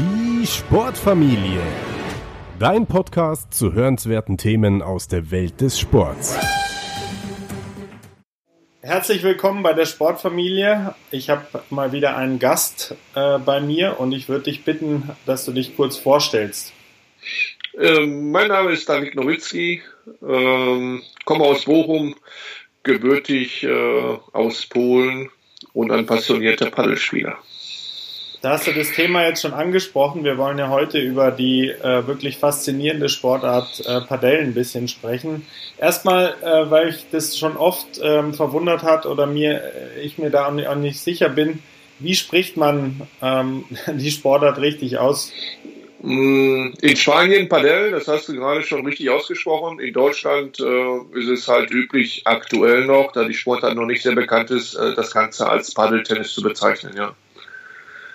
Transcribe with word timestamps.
Die 0.00 0.46
Sportfamilie. 0.46 1.60
Dein 2.58 2.86
Podcast 2.86 3.52
zu 3.52 3.74
hörenswerten 3.74 4.38
Themen 4.38 4.80
aus 4.80 5.08
der 5.08 5.30
Welt 5.30 5.60
des 5.60 5.78
Sports. 5.78 6.38
Herzlich 8.80 9.22
willkommen 9.22 9.62
bei 9.62 9.74
der 9.74 9.84
Sportfamilie. 9.84 10.94
Ich 11.10 11.28
habe 11.28 11.44
mal 11.68 11.92
wieder 11.92 12.16
einen 12.16 12.38
Gast 12.38 12.94
äh, 13.14 13.38
bei 13.40 13.60
mir 13.60 14.00
und 14.00 14.12
ich 14.12 14.30
würde 14.30 14.44
dich 14.44 14.64
bitten, 14.64 15.10
dass 15.26 15.44
du 15.44 15.52
dich 15.52 15.76
kurz 15.76 15.98
vorstellst. 15.98 16.72
Ähm, 17.78 18.30
mein 18.30 18.48
Name 18.48 18.70
ist 18.70 18.88
David 18.88 19.14
Nowitzki, 19.16 19.82
ähm, 20.22 21.02
komme 21.26 21.44
aus 21.44 21.66
Bochum, 21.66 22.16
gebürtig 22.84 23.64
äh, 23.64 24.16
aus 24.32 24.64
Polen 24.64 25.28
und 25.74 25.90
ein 25.92 26.06
passionierter 26.06 26.70
Paddelspieler. 26.70 27.36
Da 28.42 28.52
hast 28.52 28.66
du 28.66 28.72
das 28.72 28.90
Thema 28.92 29.26
jetzt 29.26 29.42
schon 29.42 29.52
angesprochen. 29.52 30.24
Wir 30.24 30.38
wollen 30.38 30.56
ja 30.56 30.70
heute 30.70 30.98
über 30.98 31.30
die 31.30 31.68
äh, 31.68 32.06
wirklich 32.06 32.38
faszinierende 32.38 33.10
Sportart 33.10 33.82
äh, 33.86 34.00
Padel 34.00 34.38
ein 34.38 34.54
bisschen 34.54 34.88
sprechen. 34.88 35.46
Erstmal, 35.76 36.34
äh, 36.42 36.70
weil 36.70 36.88
ich 36.88 37.06
das 37.10 37.36
schon 37.36 37.58
oft 37.58 38.00
ähm, 38.02 38.32
verwundert 38.32 38.82
hat 38.82 39.04
oder 39.04 39.26
mir 39.26 39.62
äh, 39.62 40.00
ich 40.00 40.16
mir 40.16 40.30
da 40.30 40.46
auch 40.46 40.52
nicht, 40.52 40.68
auch 40.68 40.74
nicht 40.74 41.00
sicher 41.00 41.28
bin, 41.28 41.62
wie 41.98 42.14
spricht 42.14 42.56
man 42.56 43.02
ähm, 43.20 43.66
die 43.86 44.10
Sportart 44.10 44.58
richtig 44.58 44.96
aus? 44.96 45.32
Mm, 46.00 46.72
in 46.80 46.96
Spanien 46.96 47.46
Padel, 47.46 47.90
das 47.90 48.08
hast 48.08 48.26
du 48.28 48.34
gerade 48.34 48.62
schon 48.62 48.86
richtig 48.86 49.10
ausgesprochen. 49.10 49.80
In 49.80 49.92
Deutschland 49.92 50.58
äh, 50.60 51.18
ist 51.18 51.28
es 51.28 51.46
halt 51.46 51.70
üblich, 51.70 52.22
aktuell 52.24 52.86
noch, 52.86 53.12
da 53.12 53.24
die 53.24 53.34
Sportart 53.34 53.76
noch 53.76 53.84
nicht 53.84 54.02
sehr 54.02 54.14
bekannt 54.14 54.50
ist, 54.50 54.76
äh, 54.76 54.94
das 54.94 55.10
Ganze 55.10 55.46
als 55.46 55.74
Paddeltennis 55.74 56.32
zu 56.32 56.40
bezeichnen, 56.40 56.94
ja. 56.96 57.14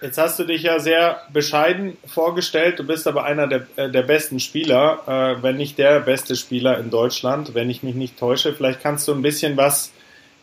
Jetzt 0.02 0.18
hast 0.18 0.38
du 0.40 0.44
dich 0.44 0.64
ja 0.64 0.80
sehr 0.80 1.22
bescheiden 1.32 1.98
vorgestellt. 2.06 2.80
Du 2.80 2.84
bist 2.84 3.08
aber 3.08 3.24
einer 3.24 3.48
der, 3.48 3.68
äh, 3.76 3.90
der 3.90 4.04
besten 4.04 4.40
Spieler, 4.40 5.04
äh, 5.08 5.44
wenn 5.44 5.58
nicht 5.58 5.78
der 5.78 6.00
beste 6.02 6.36
Spieler 6.36 6.78
in 6.80 6.90
Deutschland, 6.90 7.54
wenn 7.54 7.70
ich 7.70 7.84
mich 7.84 7.96
nicht 7.96 8.20
täusche. 8.20 8.54
Vielleicht 8.54 8.82
kannst 8.82 9.08
du 9.08 9.14
ein 9.14 9.22
bisschen 9.22 9.58
was 9.58 9.92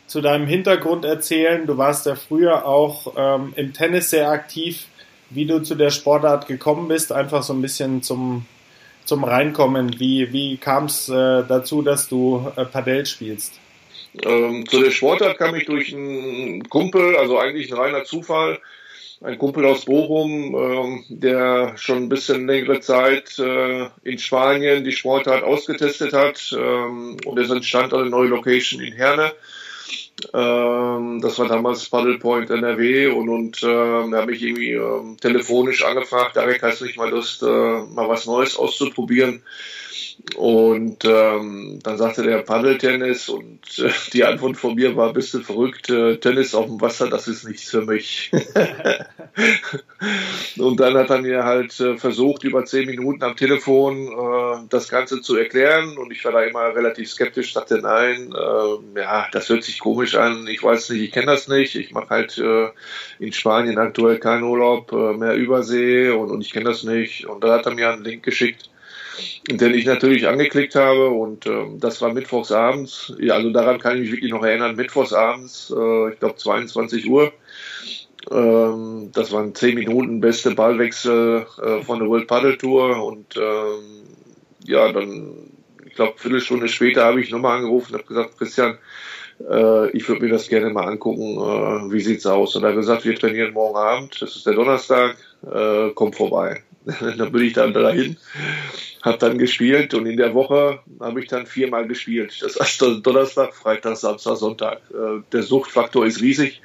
zu 0.07 0.21
deinem 0.21 0.47
Hintergrund 0.47 1.05
erzählen. 1.05 1.67
Du 1.67 1.79
warst 1.79 2.07
ja 2.07 2.15
früher 2.15 2.67
auch 2.67 3.15
ähm, 3.17 3.53
im 3.57 3.73
Tennis 3.73 4.11
sehr 4.11 4.31
aktiv. 4.31 4.87
Wie 5.31 5.47
du 5.47 5.63
zu 5.63 5.75
der 5.75 5.91
Sportart 5.91 6.47
gekommen 6.47 6.89
bist, 6.89 7.11
einfach 7.11 7.43
so 7.43 7.55
ein 7.55 7.63
bisschen 7.63 8.03
zum, 8.03 8.45
zum 9.05 9.25
Reinkommen. 9.25 9.99
Wie, 9.99 10.31
wie 10.33 10.59
kam 10.59 10.87
es 10.87 11.09
äh, 11.09 11.43
dazu, 11.49 11.81
dass 11.81 12.09
du 12.09 12.53
äh, 12.57 12.67
Padel 12.67 13.07
spielst? 13.07 13.59
Ähm, 14.23 14.67
zu 14.69 14.83
der 14.83 14.91
Sportart 14.91 15.39
kam 15.39 15.55
ich 15.55 15.65
durch 15.65 15.95
einen 15.95 16.69
Kumpel, 16.69 17.17
also 17.17 17.39
eigentlich 17.39 17.73
ein 17.73 17.79
reiner 17.79 18.05
Zufall 18.05 18.59
ein 19.23 19.39
Kumpel 19.39 19.65
aus 19.67 19.85
Bochum, 19.85 20.55
äh, 20.55 21.05
der 21.09 21.77
schon 21.77 21.99
ein 21.99 22.09
bisschen 22.09 22.47
längere 22.47 22.81
Zeit 22.81 23.39
äh, 23.39 23.89
in 24.03 24.19
Spanien 24.19 24.85
die 24.85 24.93
Sportart 24.93 25.45
ausgetestet 25.45 26.13
hat. 26.13 26.55
Ähm, 26.57 27.17
und 27.25 27.39
es 27.39 27.51
entstand 27.51 27.95
eine 27.95 28.11
neue 28.11 28.29
Location 28.29 28.81
in 28.81 28.93
Herne. 28.93 29.33
Ähm, 30.33 31.21
das 31.21 31.39
war 31.39 31.49
damals 31.49 31.89
Paddle 31.89 32.19
Point 32.19 32.51
NRW 32.51 33.09
und, 33.09 33.29
und 33.29 33.63
äh, 33.63 33.67
er 33.67 34.27
mich 34.27 34.43
irgendwie 34.43 34.73
äh, 34.73 35.17
telefonisch 35.21 35.85
angefragt, 35.85 36.37
Derek, 36.37 36.63
hast 36.63 36.81
du 36.81 36.85
nicht 36.85 36.97
mal 36.97 37.11
Lust, 37.11 37.43
äh, 37.43 37.47
mal 37.47 38.09
was 38.09 38.27
Neues 38.27 38.57
auszuprobieren? 38.57 39.43
Und 40.37 41.05
ähm, 41.05 41.81
dann 41.83 41.99
sagte 41.99 42.23
der 42.23 42.39
Paddeltennis 42.39 43.29
und 43.29 43.61
äh, 43.79 43.91
die 44.13 44.25
Antwort 44.25 44.57
von 44.57 44.75
mir 44.75 44.97
war, 44.97 45.13
bist 45.13 45.35
du 45.35 45.41
verrückt, 45.41 45.91
äh, 45.91 46.17
Tennis 46.19 46.55
auf 46.55 46.67
dem 46.67 46.81
Wasser, 46.81 47.09
das 47.09 47.29
ist 47.29 47.47
nichts 47.47 47.71
für 47.71 47.83
mich. 47.83 48.31
und 50.59 50.81
dann 50.81 50.95
hat 50.95 51.11
er 51.11 51.21
mir 51.21 51.45
halt 51.45 51.79
äh, 51.81 51.99
versucht, 51.99 52.45
über 52.45 52.65
zehn 52.65 52.87
Minuten 52.87 53.23
am 53.25 53.37
Telefon 53.37 54.09
äh, 54.09 54.67
das 54.71 54.89
Ganze 54.89 55.21
zu 55.21 55.37
erklären 55.37 55.99
und 55.99 56.13
ich 56.13 56.25
war 56.25 56.33
da 56.33 56.43
immer 56.43 56.75
relativ 56.75 57.11
skeptisch, 57.11 57.53
sagte 57.53 57.79
nein, 57.79 58.33
äh, 58.33 59.01
ja, 59.01 59.27
das 59.33 59.49
hört 59.49 59.65
sich 59.65 59.81
komisch 59.81 60.02
an, 60.17 60.47
ich 60.47 60.63
weiß 60.63 60.91
nicht, 60.91 61.03
ich 61.03 61.13
kenne 61.13 61.27
das 61.27 61.49
nicht, 61.49 61.75
ich 61.75 61.93
mache 61.93 62.11
halt 62.11 62.39
äh, 62.39 62.69
in 63.19 63.33
Spanien 63.33 63.79
aktuell 63.79 64.19
keinen 64.19 64.45
Urlaub, 64.45 64.93
äh, 64.93 65.17
mehr 65.17 65.35
Übersee 65.35 66.11
und, 66.11 66.31
und 66.31 66.41
ich 66.41 66.53
kenne 66.53 66.67
das 66.67 66.83
nicht. 66.83 67.27
Und 67.27 67.43
da 67.45 67.55
hat 67.55 67.67
er 67.67 67.75
mir 67.75 67.91
einen 67.91 68.05
Link 68.05 68.23
geschickt 68.23 68.69
den 69.49 69.75
ich 69.75 69.85
natürlich 69.87 70.29
angeklickt 70.29 70.75
habe 70.75 71.11
und 71.11 71.47
ähm, 71.47 71.79
das 71.81 72.01
war 72.01 72.13
mittwochsabends. 72.13 73.13
Ja, 73.19 73.35
also 73.35 73.51
daran 73.51 73.79
kann 73.79 73.97
ich 73.97 74.03
mich 74.03 74.13
wirklich 74.13 74.33
noch 74.33 74.45
erinnern, 74.45 74.77
mittwochsabends, 74.77 75.73
äh, 75.77 76.13
ich 76.13 76.19
glaube 76.19 76.37
22 76.37 77.09
Uhr. 77.09 77.33
Ähm, 78.31 79.11
das 79.13 79.33
waren 79.33 79.55
10 79.55 79.75
Minuten 79.75 80.21
beste 80.21 80.55
Ballwechsel 80.55 81.47
äh, 81.63 81.83
von 81.83 81.99
der 81.99 82.09
World 82.09 82.27
Paddle 82.27 82.57
Tour 82.57 83.05
und 83.05 83.37
ähm, 83.37 84.05
ja, 84.65 84.93
dann, 84.93 85.51
ich 85.87 85.95
glaube, 85.95 86.15
Viertelstunde 86.17 86.69
später 86.69 87.05
habe 87.05 87.21
ich 87.21 87.31
nochmal 87.31 87.59
angerufen 87.59 87.93
und 87.93 87.99
habe 87.99 88.09
gesagt, 88.09 88.39
Christian, 88.39 88.79
äh, 89.41 89.91
ich 89.91 90.09
würde 90.09 90.23
mir 90.25 90.31
das 90.31 90.49
gerne 90.49 90.71
mal 90.71 90.87
angucken, 90.87 91.37
äh, 91.37 91.93
wie 91.93 92.01
sieht's 92.01 92.27
aus? 92.27 92.57
Und 92.57 92.65
er 92.65 92.71
hat 92.71 92.77
gesagt, 92.77 93.05
wir 93.05 93.15
trainieren 93.15 93.53
morgen 93.53 93.77
Abend, 93.77 94.21
das 94.21 94.37
ist 94.37 94.47
der 94.47 94.55
Donnerstag, 94.55 95.17
äh, 95.51 95.91
komm 95.95 96.13
vorbei. 96.13 96.63
dann 97.01 97.31
bin 97.31 97.43
ich 97.45 97.53
dann 97.53 97.73
dahin, 97.73 98.17
habe 99.03 99.19
dann 99.19 99.39
gespielt 99.39 99.95
und 99.95 100.07
in 100.07 100.17
der 100.17 100.35
Woche 100.35 100.81
habe 101.01 101.21
ich 101.21 101.29
dann 101.29 101.47
viermal 101.47 101.87
gespielt. 101.87 102.43
Das 102.43 102.59
heißt 102.59 102.83
Donnerstag, 103.03 103.55
Freitag, 103.55 103.97
Samstag, 103.97 104.37
Sonntag. 104.37 104.81
Äh, 104.91 105.23
der 105.33 105.43
Suchtfaktor 105.43 106.05
ist 106.07 106.21
riesig. 106.21 106.61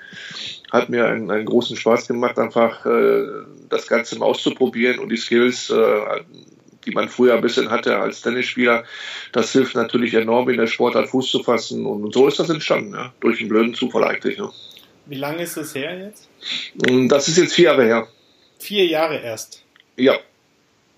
Hat 0.72 0.90
mir 0.90 1.06
einen, 1.06 1.30
einen 1.30 1.46
großen 1.46 1.78
Spaß 1.78 2.08
gemacht, 2.08 2.40
einfach 2.40 2.86
äh, 2.86 3.26
das 3.70 3.88
Ganze 3.88 4.18
mal 4.18 4.26
auszuprobieren 4.26 5.00
und 5.00 5.10
die 5.10 5.18
Skills, 5.18 5.70
äh, 5.70 6.24
die 6.88 6.92
man 6.92 7.10
früher 7.10 7.36
ein 7.36 7.42
bisschen 7.42 7.70
hatte 7.70 7.98
als 7.98 8.22
Tennisspieler, 8.22 8.86
das 9.34 9.52
hilft 9.52 9.76
natürlich 9.76 10.14
enorm 10.14 10.50
in 10.50 10.58
der 10.58 10.68
Sportart 10.68 11.10
Fuß 11.10 11.30
zu 11.30 11.44
fassen. 11.44 11.86
Und 11.86 12.14
so 12.14 12.28
ist 12.28 12.40
das 12.40 12.50
entstanden, 12.50 12.94
ja? 12.94 13.14
durch 13.20 13.40
einen 13.40 13.50
blöden 13.50 13.74
Zufall 13.74 14.06
eigentlich. 14.06 14.38
Ne? 14.38 14.50
Wie 15.06 15.16
lange 15.16 15.44
ist 15.44 15.58
es 15.58 15.76
her 15.76 15.98
jetzt? 16.00 16.30
Das 17.10 17.28
ist 17.28 17.38
jetzt 17.38 17.54
vier 17.54 17.66
Jahre 17.66 17.84
her. 17.84 18.08
Vier 18.60 18.86
Jahre 18.88 19.20
erst. 19.20 19.64
Ja. 19.98 20.18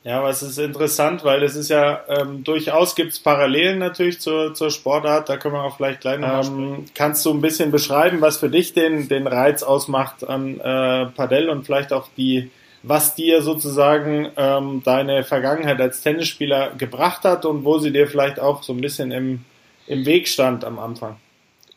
Ja, 0.03 0.19
aber 0.19 0.29
es 0.29 0.41
ist 0.41 0.57
interessant, 0.57 1.25
weil 1.25 1.43
es 1.43 1.55
ist 1.55 1.69
ja 1.69 2.03
ähm, 2.07 2.43
durchaus 2.45 2.95
gibt 2.95 3.11
es 3.11 3.19
Parallelen 3.19 3.79
natürlich 3.79 4.21
zur, 4.21 4.53
zur 4.53 4.71
Sportart, 4.71 5.27
da 5.27 5.35
können 5.35 5.55
wir 5.55 5.63
auch 5.63 5.75
vielleicht 5.75 6.01
gleich 6.01 6.19
noch 6.19 6.47
ähm, 6.47 6.85
Kannst 6.95 7.25
du 7.25 7.33
ein 7.33 7.41
bisschen 7.41 7.69
beschreiben, 7.69 8.21
was 8.21 8.37
für 8.37 8.49
dich 8.49 8.73
den, 8.73 9.09
den 9.09 9.27
Reiz 9.27 9.61
ausmacht 9.61 10.27
an 10.27 10.57
äh, 10.61 11.07
Padel 11.07 11.49
und 11.49 11.65
vielleicht 11.65 11.91
auch 11.91 12.07
die, 12.15 12.49
was 12.83 13.15
dir 13.15 13.41
sozusagen 13.41 14.29
ähm, 14.37 14.81
deine 14.83 15.23
Vergangenheit 15.23 15.81
als 15.81 16.01
Tennisspieler 16.01 16.75
gebracht 16.77 17.23
hat 17.23 17.45
und 17.45 17.65
wo 17.65 17.77
sie 17.79 17.91
dir 17.91 18.07
vielleicht 18.07 18.39
auch 18.39 18.63
so 18.63 18.73
ein 18.73 18.81
bisschen 18.81 19.11
im, 19.11 19.45
im 19.87 20.05
Weg 20.05 20.27
stand 20.27 20.63
am 20.63 20.79
Anfang? 20.79 21.17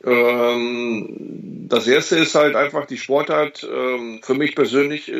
Ähm, 0.04 1.68
das 1.68 1.86
erste 1.86 2.16
ist 2.16 2.34
halt 2.34 2.56
einfach 2.56 2.86
die 2.86 2.98
Sportart. 2.98 3.66
Ähm, 3.70 4.20
für 4.22 4.34
mich 4.34 4.54
persönlich 4.54 5.10
äh, 5.10 5.14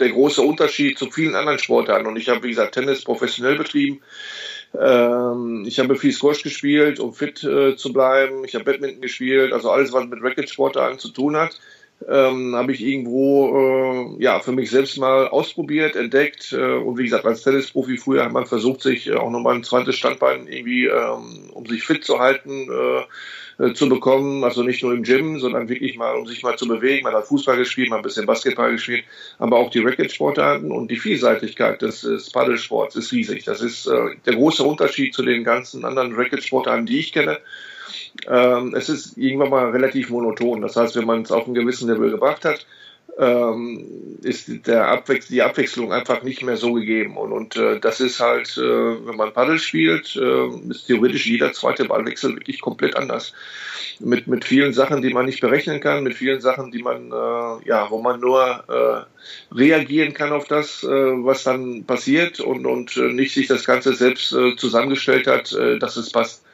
der 0.00 0.10
große 0.10 0.40
Unterschied 0.42 0.98
zu 0.98 1.10
vielen 1.10 1.34
anderen 1.34 1.58
Sportarten. 1.58 2.06
Und 2.06 2.16
ich 2.16 2.28
habe, 2.28 2.42
wie 2.44 2.50
gesagt, 2.50 2.74
Tennis 2.74 3.02
professionell 3.02 3.56
betrieben. 3.56 4.00
Ähm, 4.80 5.64
ich 5.66 5.78
habe 5.78 5.96
viel 5.96 6.12
Squash 6.12 6.42
gespielt, 6.42 7.00
um 7.00 7.14
fit 7.14 7.42
äh, 7.44 7.76
zu 7.76 7.92
bleiben. 7.92 8.44
Ich 8.44 8.54
habe 8.54 8.64
Badminton 8.64 9.02
gespielt, 9.02 9.52
also 9.52 9.70
alles, 9.70 9.92
was 9.92 10.06
mit 10.06 10.22
Racket-Sportarten 10.22 10.98
zu 10.98 11.08
tun 11.10 11.36
hat. 11.36 11.60
Ähm, 12.06 12.54
habe 12.54 12.72
ich 12.72 12.82
irgendwo 12.82 14.16
äh, 14.18 14.22
ja 14.22 14.40
für 14.40 14.52
mich 14.52 14.70
selbst 14.70 14.98
mal 14.98 15.28
ausprobiert, 15.28 15.96
entdeckt 15.96 16.52
äh, 16.52 16.74
und 16.74 16.98
wie 16.98 17.04
gesagt 17.04 17.24
als 17.24 17.42
Tennisprofi 17.42 17.96
früher 17.96 18.24
hat 18.24 18.32
man 18.32 18.44
versucht 18.44 18.82
sich 18.82 19.06
äh, 19.06 19.14
auch 19.14 19.30
nochmal 19.30 19.54
ein 19.54 19.64
zweites 19.64 19.96
Standbein 19.96 20.46
irgendwie 20.46 20.86
ähm, 20.86 21.50
um 21.54 21.64
sich 21.64 21.82
fit 21.84 22.04
zu 22.04 22.18
halten 22.18 22.68
äh, 22.70 23.04
äh, 23.58 23.72
zu 23.72 23.88
bekommen, 23.88 24.42
also 24.42 24.64
nicht 24.64 24.82
nur 24.82 24.92
im 24.92 25.04
Gym, 25.04 25.38
sondern 25.38 25.68
wirklich 25.68 25.96
mal, 25.96 26.16
um 26.16 26.26
sich 26.26 26.42
mal 26.42 26.56
zu 26.56 26.66
bewegen. 26.66 27.04
Man 27.04 27.14
hat 27.14 27.28
Fußball 27.28 27.56
gespielt, 27.56 27.88
mal 27.88 27.96
ein 27.96 28.02
bisschen 28.02 28.26
Basketball 28.26 28.72
gespielt, 28.72 29.04
aber 29.38 29.58
auch 29.58 29.70
die 29.70 29.78
Racket-Sportarten 29.78 30.72
und 30.72 30.90
die 30.90 30.96
Vielseitigkeit 30.96 31.80
des, 31.80 32.00
des 32.00 32.30
Paddelsports 32.30 32.96
ist 32.96 33.12
riesig. 33.12 33.44
Das 33.44 33.60
ist 33.60 33.86
äh, 33.86 34.16
der 34.26 34.34
große 34.34 34.64
Unterschied 34.64 35.14
zu 35.14 35.22
den 35.22 35.44
ganzen 35.44 35.84
anderen 35.84 36.14
Racket-Sportarten, 36.14 36.86
die 36.86 36.98
ich 36.98 37.12
kenne. 37.12 37.38
Ähm, 38.26 38.74
es 38.74 38.88
ist 38.88 39.16
irgendwann 39.18 39.50
mal 39.50 39.70
relativ 39.70 40.10
monoton. 40.10 40.62
Das 40.62 40.76
heißt, 40.76 40.96
wenn 40.96 41.06
man 41.06 41.22
es 41.22 41.32
auf 41.32 41.44
einen 41.44 41.54
gewissen 41.54 41.88
Level 41.88 42.10
gebracht 42.10 42.44
hat, 42.44 42.66
ähm, 43.18 44.18
ist 44.22 44.66
der 44.66 44.88
Abwech 44.88 45.26
die 45.28 45.42
Abwechslung 45.42 45.92
einfach 45.92 46.22
nicht 46.22 46.42
mehr 46.42 46.56
so 46.56 46.72
gegeben. 46.72 47.16
Und, 47.16 47.32
und 47.32 47.56
äh, 47.56 47.78
das 47.78 48.00
ist 48.00 48.20
halt, 48.20 48.56
äh, 48.56 49.06
wenn 49.06 49.16
man 49.16 49.32
Paddel 49.32 49.58
spielt, 49.58 50.16
äh, 50.16 50.48
ist 50.70 50.86
theoretisch 50.86 51.26
jeder 51.26 51.52
zweite 51.52 51.84
Ballwechsel 51.84 52.34
wirklich 52.34 52.60
komplett 52.60 52.96
anders. 52.96 53.32
Mit, 54.00 54.26
mit 54.26 54.44
vielen 54.44 54.72
Sachen, 54.72 55.02
die 55.02 55.14
man 55.14 55.26
nicht 55.26 55.40
berechnen 55.40 55.78
kann, 55.78 56.02
mit 56.02 56.14
vielen 56.14 56.40
Sachen, 56.40 56.72
die 56.72 56.82
man, 56.82 57.12
äh, 57.12 57.68
ja, 57.68 57.88
wo 57.90 58.00
man 58.00 58.18
nur 58.18 58.64
äh, 58.68 59.54
reagieren 59.54 60.14
kann 60.14 60.32
auf 60.32 60.48
das, 60.48 60.82
äh, 60.82 60.88
was 60.88 61.44
dann 61.44 61.84
passiert 61.84 62.40
und, 62.40 62.66
und 62.66 62.96
nicht 62.96 63.34
sich 63.34 63.46
das 63.46 63.64
Ganze 63.64 63.94
selbst 63.94 64.34
zusammengestellt 64.56 65.26
hat, 65.26 65.52
dass 65.80 65.96
es 65.96 66.10
passt. 66.10 66.44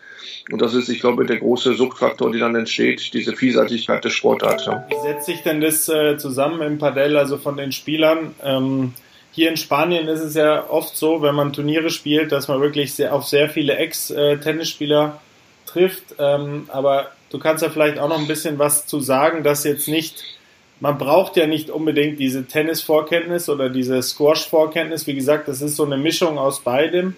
Und 0.50 0.61
das 0.61 0.75
ist, 0.75 0.88
ich 0.88 1.00
glaube, 1.00 1.25
der 1.26 1.38
große 1.38 1.75
Suchtfaktor, 1.75 2.31
der 2.31 2.40
dann 2.40 2.55
entsteht, 2.56 3.12
diese 3.14 3.34
Vielseitigkeit 3.34 4.05
der 4.05 4.11
Sportart. 4.11 4.67
Ja. 4.67 4.87
Wie 4.88 5.00
setzt 5.00 5.26
sich 5.26 5.43
denn 5.43 5.61
das 5.61 5.88
äh, 5.88 6.17
zusammen 6.17 6.61
im 6.62 6.78
Padel, 6.78 7.17
also 7.17 7.38
von 7.38 7.56
den 7.56 7.72
Spielern? 7.72 8.34
Ähm, 8.43 8.94
hier 9.32 9.49
in 9.49 9.56
Spanien 9.56 10.08
ist 10.08 10.20
es 10.20 10.34
ja 10.34 10.69
oft 10.69 10.96
so, 10.96 11.22
wenn 11.22 11.34
man 11.34 11.52
Turniere 11.52 11.90
spielt, 11.90 12.32
dass 12.32 12.49
man 12.49 12.61
wirklich 12.61 12.94
sehr, 12.94 13.14
auf 13.14 13.26
sehr 13.26 13.49
viele 13.49 13.76
Ex-Tennisspieler 13.76 15.20
trifft. 15.67 16.17
Ähm, 16.19 16.64
aber 16.69 17.12
du 17.31 17.38
kannst 17.38 17.62
ja 17.62 17.70
vielleicht 17.70 17.99
auch 17.99 18.08
noch 18.08 18.19
ein 18.19 18.26
bisschen 18.26 18.58
was 18.58 18.87
zu 18.87 19.00
sagen, 19.00 19.44
dass 19.44 19.64
jetzt 19.64 19.87
nicht, 19.87 20.25
man 20.81 20.99
braucht 20.99 21.37
ja 21.37 21.46
nicht 21.46 21.70
unbedingt 21.70 22.19
diese 22.19 22.46
Tennis-Vorkenntnis 22.46 23.49
oder 23.49 23.69
diese 23.70 24.02
Squash-Vorkenntnis. 24.02 25.06
Wie 25.06 25.14
gesagt, 25.14 25.46
das 25.46 25.62
ist 25.62 25.76
so 25.76 25.84
eine 25.84 25.96
Mischung 25.96 26.38
aus 26.38 26.61
beidem. 26.61 27.14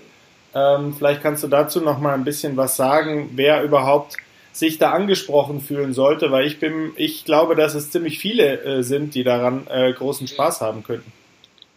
Ähm, 0.54 0.94
vielleicht 0.96 1.22
kannst 1.22 1.43
du 1.43 1.49
dazu 1.49 1.81
noch 1.81 1.99
mal 1.99 2.14
ein 2.14 2.25
bisschen 2.25 2.56
was 2.56 2.76
sagen, 2.76 3.31
wer 3.34 3.62
überhaupt 3.62 4.16
sich 4.52 4.78
da 4.78 4.90
angesprochen 4.90 5.60
fühlen 5.60 5.94
sollte, 5.94 6.31
weil 6.31 6.46
ich 6.46 6.60
bin, 6.60 6.93
ich 6.96 7.25
glaube, 7.25 7.56
dass 7.56 7.75
es 7.75 7.90
ziemlich 7.90 8.19
viele 8.19 8.62
äh, 8.62 8.82
sind, 8.82 9.14
die 9.14 9.25
daran 9.25 9.66
äh, 9.70 9.93
großen 9.93 10.28
Spaß 10.28 10.60
haben 10.60 10.84
könnten. 10.84 11.10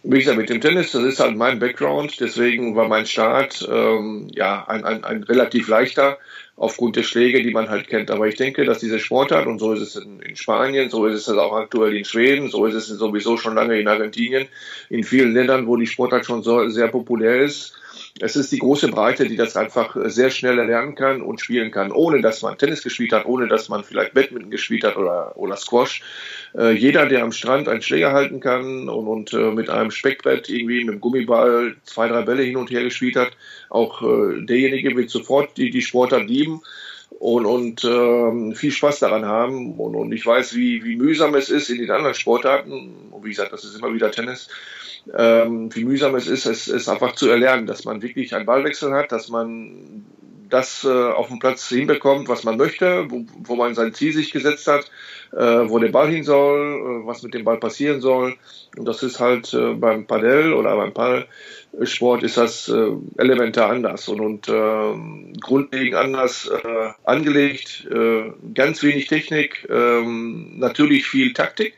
Wie 0.08 0.20
gesagt, 0.20 0.38
mit 0.38 0.50
dem 0.50 0.62
Tennis, 0.62 0.92
das 0.92 1.04
ist 1.04 1.20
halt 1.20 1.36
mein 1.36 1.58
Background, 1.58 2.20
deswegen 2.20 2.76
war 2.76 2.88
mein 2.88 3.08
Start 3.08 3.68
ähm, 3.72 4.28
ja 4.36 4.64
ein, 4.68 4.86
ein, 4.86 5.04
ein 5.04 5.24
relativ 5.24 5.68
leichter 5.68 6.20
aufgrund 6.58 6.96
der 6.96 7.02
Schläge, 7.02 7.42
die 7.42 7.52
man 7.52 7.70
halt 7.70 7.88
kennt. 7.88 8.12
Aber 8.12 8.28
ich 8.28 8.36
denke, 8.36 8.66
dass 8.66 8.78
diese 8.78 9.00
Sportart, 9.00 9.48
und 9.48 9.58
so 9.58 9.74
ist 9.74 9.82
es 9.82 9.96
in, 9.96 10.20
in 10.20 10.36
Spanien, 10.36 10.92
so 10.92 11.08
ist 11.08 11.28
es 11.28 11.36
auch 11.36 11.54
aktuell 11.54 11.96
in 11.96 12.06
Schweden, 12.06 12.50
so 12.50 12.68
ist 12.68 12.76
es 12.76 12.88
sowieso 12.88 13.38
schon 13.38 13.56
lange 13.56 13.80
in 13.80 13.88
Argentinien, 13.88 14.48
in 14.90 15.04
vielen 15.04 15.34
Ländern, 15.34 15.66
wo 15.66 15.76
die 15.76 15.88
Sportart 15.88 16.26
schon 16.26 16.44
so 16.44 16.70
sehr 16.70 16.90
populär 16.90 17.42
ist, 17.42 17.74
es 18.22 18.38
ist 18.38 18.52
die 18.54 18.60
große 18.60 18.88
Breite, 18.88 19.28
die 19.28 19.36
das 19.36 19.58
einfach 19.58 19.98
sehr 20.06 20.30
schnell 20.30 20.58
erlernen 20.58 20.96
kann 20.96 21.22
und 21.22 21.42
spielen 21.42 21.70
kann, 21.72 21.92
ohne 21.92 22.22
dass 22.22 22.42
man 22.42 22.58
Tennis 22.58 22.82
gespielt 22.82 23.12
hat, 23.12 23.26
ohne 23.26 23.50
dass 23.50 23.68
man 23.68 23.84
vielleicht 23.84 24.14
Badminton 24.14 24.52
gespielt 24.52 24.86
hat 24.86 24.96
oder, 24.96 25.36
oder 25.36 25.58
Squash. 25.58 26.02
Äh, 26.58 26.72
jeder, 26.72 27.08
der 27.08 27.24
am 27.24 27.34
Strand 27.34 27.68
einen 27.68 27.82
Schläger 27.82 28.14
halten 28.14 28.40
kann 28.40 28.88
und, 28.88 29.08
und 29.08 29.34
äh, 29.34 29.52
mit 29.52 29.70
einem 29.70 29.92
Speckbrett 29.92 30.48
irgendwie 30.48 30.86
mit 30.86 30.94
einem 30.94 31.02
Gummiball 31.02 31.76
zwei, 31.84 32.08
drei 32.08 32.22
Bälle 32.22 32.44
hin 32.44 32.56
und 32.56 32.72
her 32.72 32.84
gespielt 32.84 33.18
hat, 33.18 33.32
auch 33.70 34.02
äh, 34.02 34.46
derjenige 34.46 34.96
wird 34.96 35.10
sofort 35.10 35.58
die, 35.58 35.70
die 35.70 35.82
Sportart 35.82 36.30
lieben 36.30 36.62
und, 37.20 37.46
und 37.46 37.84
ähm, 37.84 38.56
viel 38.56 38.72
Spaß 38.72 39.00
daran 39.00 39.26
haben. 39.26 39.74
Und, 39.78 39.94
und 39.94 40.14
ich 40.14 40.26
weiß, 40.26 40.56
wie, 40.56 40.86
wie 40.86 40.96
mühsam 40.96 41.36
es 41.36 41.50
ist 41.50 41.70
in 41.70 41.80
den 41.80 41.92
anderen 41.92 42.16
Sportarten. 42.16 43.12
Und 43.12 43.26
wie 43.26 43.30
gesagt, 43.30 43.52
das 43.52 43.66
ist 43.66 43.78
immer 43.78 43.94
wieder 43.94 44.12
Tennis 44.12 44.48
ähm, 45.14 45.74
wie 45.76 45.86
mühsam 45.86 46.16
es 46.16 46.28
ist, 46.28 46.46
es, 46.46 46.68
es 46.68 46.90
einfach 46.90 47.14
zu 47.14 47.30
erlernen, 47.30 47.68
dass 47.68 47.86
man 47.86 48.02
wirklich 48.02 48.34
einen 48.34 48.46
Ballwechsel 48.46 48.94
hat, 48.94 49.12
dass 49.12 49.30
man 49.30 50.06
das 50.50 50.84
äh, 50.84 50.88
auf 50.88 51.28
dem 51.28 51.40
Platz 51.40 51.68
hinbekommt, 51.70 52.28
was 52.28 52.44
man 52.44 52.58
möchte, 52.58 53.10
wo, 53.10 53.26
wo 53.44 53.56
man 53.56 53.76
sein 53.76 53.94
Ziel 53.94 54.14
sich 54.14 54.32
gesetzt 54.32 54.68
hat, 54.68 54.92
äh, 55.32 55.70
wo 55.70 55.80
der 55.80 55.90
Ball 55.90 56.10
hin 56.10 56.24
soll, 56.24 57.02
äh, 57.04 57.08
was 57.08 57.24
mit 57.24 57.34
dem 57.34 57.44
Ball 57.44 57.58
passieren 57.58 58.02
soll. 58.02 58.36
Und 58.78 58.86
das 58.88 59.04
ist 59.04 59.20
halt 59.20 59.54
äh, 59.54 59.74
beim 59.74 60.06
Padel 60.06 60.54
oder 60.54 60.76
beim 60.76 60.94
Ballsport 60.94 62.24
ist 62.24 62.38
das 62.38 62.70
äh, 62.70 62.92
elementar 63.18 63.70
anders 63.70 64.08
und, 64.08 64.20
und 64.20 64.48
äh, 64.48 65.40
grundlegend 65.40 65.96
anders 65.96 66.50
äh, 66.50 66.92
angelegt. 67.04 67.88
Äh, 67.92 68.32
ganz 68.54 68.84
wenig 68.84 69.08
Technik, 69.08 69.68
äh, 69.70 70.02
natürlich 70.04 71.08
viel 71.08 71.34
Taktik 71.34 71.74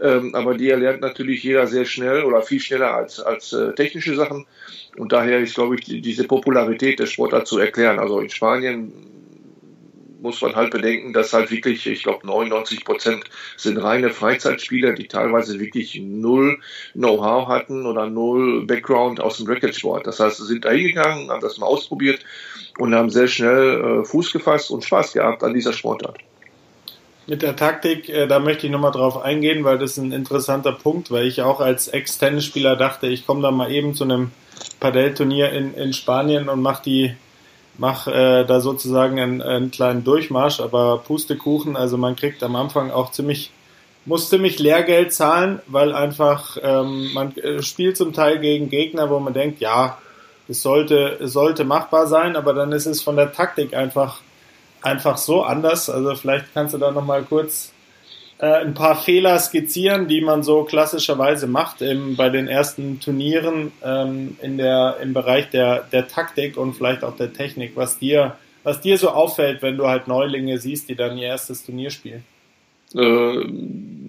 ähm, 0.00 0.34
aber 0.34 0.54
die 0.54 0.70
erlernt 0.70 1.00
natürlich 1.00 1.42
jeder 1.42 1.66
sehr 1.66 1.84
schnell 1.84 2.24
oder 2.24 2.42
viel 2.42 2.60
schneller 2.60 2.94
als, 2.94 3.20
als 3.20 3.52
äh, 3.52 3.74
technische 3.74 4.14
Sachen. 4.14 4.46
Und 4.96 5.12
daher 5.12 5.38
ist, 5.40 5.54
glaube 5.54 5.76
ich, 5.76 5.82
die, 5.82 6.00
diese 6.00 6.24
Popularität 6.24 6.98
des 6.98 7.12
Sportart 7.12 7.46
zu 7.46 7.58
erklären. 7.58 7.98
Also 7.98 8.20
in 8.20 8.30
Spanien 8.30 8.92
muss 10.20 10.42
man 10.42 10.54
halt 10.54 10.70
bedenken, 10.70 11.12
dass 11.12 11.32
halt 11.32 11.50
wirklich, 11.50 11.86
ich 11.86 12.02
glaube, 12.02 12.26
99 12.26 12.84
Prozent 12.84 13.24
sind 13.56 13.78
reine 13.78 14.10
Freizeitspieler, 14.10 14.92
die 14.92 15.08
teilweise 15.08 15.58
wirklich 15.58 16.00
null 16.02 16.58
Know-how 16.92 17.48
hatten 17.48 17.86
oder 17.86 18.08
null 18.08 18.66
Background 18.66 19.20
aus 19.20 19.38
dem 19.38 19.46
Racketsport. 19.46 20.06
Das 20.06 20.20
heißt, 20.20 20.38
sie 20.38 20.46
sind 20.46 20.64
da 20.64 20.70
hingegangen, 20.70 21.30
haben 21.30 21.40
das 21.40 21.58
mal 21.58 21.66
ausprobiert 21.66 22.20
und 22.78 22.94
haben 22.94 23.10
sehr 23.10 23.28
schnell 23.28 24.00
äh, 24.00 24.04
Fuß 24.04 24.32
gefasst 24.32 24.70
und 24.70 24.84
Spaß 24.84 25.12
gehabt 25.12 25.42
an 25.42 25.54
dieser 25.54 25.72
Sportart. 25.72 26.18
Mit 27.30 27.42
der 27.42 27.54
Taktik, 27.54 28.08
äh, 28.08 28.26
da 28.26 28.40
möchte 28.40 28.66
ich 28.66 28.72
nochmal 28.72 28.90
drauf 28.90 29.22
eingehen, 29.22 29.62
weil 29.62 29.78
das 29.78 29.92
ist 29.92 29.98
ein 29.98 30.10
interessanter 30.10 30.72
Punkt, 30.72 31.12
weil 31.12 31.28
ich 31.28 31.42
auch 31.42 31.60
als 31.60 31.86
Ex-Tennisspieler 31.86 32.74
dachte, 32.74 33.06
ich 33.06 33.24
komme 33.24 33.40
da 33.40 33.52
mal 33.52 33.70
eben 33.70 33.94
zu 33.94 34.02
einem 34.02 34.32
Padel-Turnier 34.80 35.52
in, 35.52 35.74
in 35.74 35.92
Spanien 35.92 36.48
und 36.48 36.60
mache 36.60 36.82
die, 36.82 37.14
mach 37.78 38.08
äh, 38.08 38.44
da 38.44 38.58
sozusagen 38.60 39.20
einen, 39.20 39.42
einen 39.42 39.70
kleinen 39.70 40.02
Durchmarsch, 40.02 40.58
aber 40.58 41.04
Pustekuchen, 41.06 41.76
also 41.76 41.96
man 41.96 42.16
kriegt 42.16 42.42
am 42.42 42.56
Anfang 42.56 42.90
auch 42.90 43.12
ziemlich, 43.12 43.52
muss 44.06 44.28
ziemlich 44.28 44.58
Lehrgeld 44.58 45.12
zahlen, 45.12 45.60
weil 45.68 45.94
einfach 45.94 46.56
ähm, 46.60 47.12
man 47.14 47.36
äh, 47.36 47.62
spielt 47.62 47.96
zum 47.96 48.12
Teil 48.12 48.40
gegen 48.40 48.70
Gegner, 48.70 49.08
wo 49.08 49.20
man 49.20 49.34
denkt, 49.34 49.60
ja, 49.60 49.98
es 50.48 50.62
sollte, 50.62 51.18
es 51.22 51.32
sollte 51.32 51.62
machbar 51.62 52.08
sein, 52.08 52.34
aber 52.34 52.54
dann 52.54 52.72
ist 52.72 52.86
es 52.86 53.00
von 53.00 53.14
der 53.14 53.32
Taktik 53.32 53.72
einfach 53.72 54.18
einfach 54.82 55.16
so 55.16 55.42
anders. 55.42 55.90
Also 55.90 56.14
vielleicht 56.14 56.52
kannst 56.54 56.74
du 56.74 56.78
da 56.78 56.90
nochmal 56.90 57.22
kurz 57.22 57.72
äh, 58.38 58.46
ein 58.46 58.74
paar 58.74 58.96
Fehler 58.96 59.38
skizzieren, 59.38 60.08
die 60.08 60.20
man 60.22 60.42
so 60.42 60.64
klassischerweise 60.64 61.46
macht 61.46 61.82
im, 61.82 62.16
bei 62.16 62.30
den 62.30 62.48
ersten 62.48 62.98
Turnieren 63.00 63.72
ähm, 63.84 64.38
in 64.40 64.56
der, 64.56 64.96
im 65.02 65.12
Bereich 65.12 65.50
der, 65.50 65.84
der 65.92 66.08
Taktik 66.08 66.56
und 66.56 66.74
vielleicht 66.74 67.04
auch 67.04 67.16
der 67.16 67.32
Technik, 67.32 67.72
was 67.76 67.98
dir, 67.98 68.36
was 68.62 68.80
dir 68.80 68.96
so 68.96 69.10
auffällt, 69.10 69.62
wenn 69.62 69.76
du 69.76 69.86
halt 69.86 70.08
Neulinge 70.08 70.58
siehst, 70.58 70.88
die 70.88 70.94
dann 70.94 71.18
ihr 71.18 71.28
erstes 71.28 71.64
Turnier 71.64 71.90
spielen. 71.90 72.24
Äh, 72.94 73.44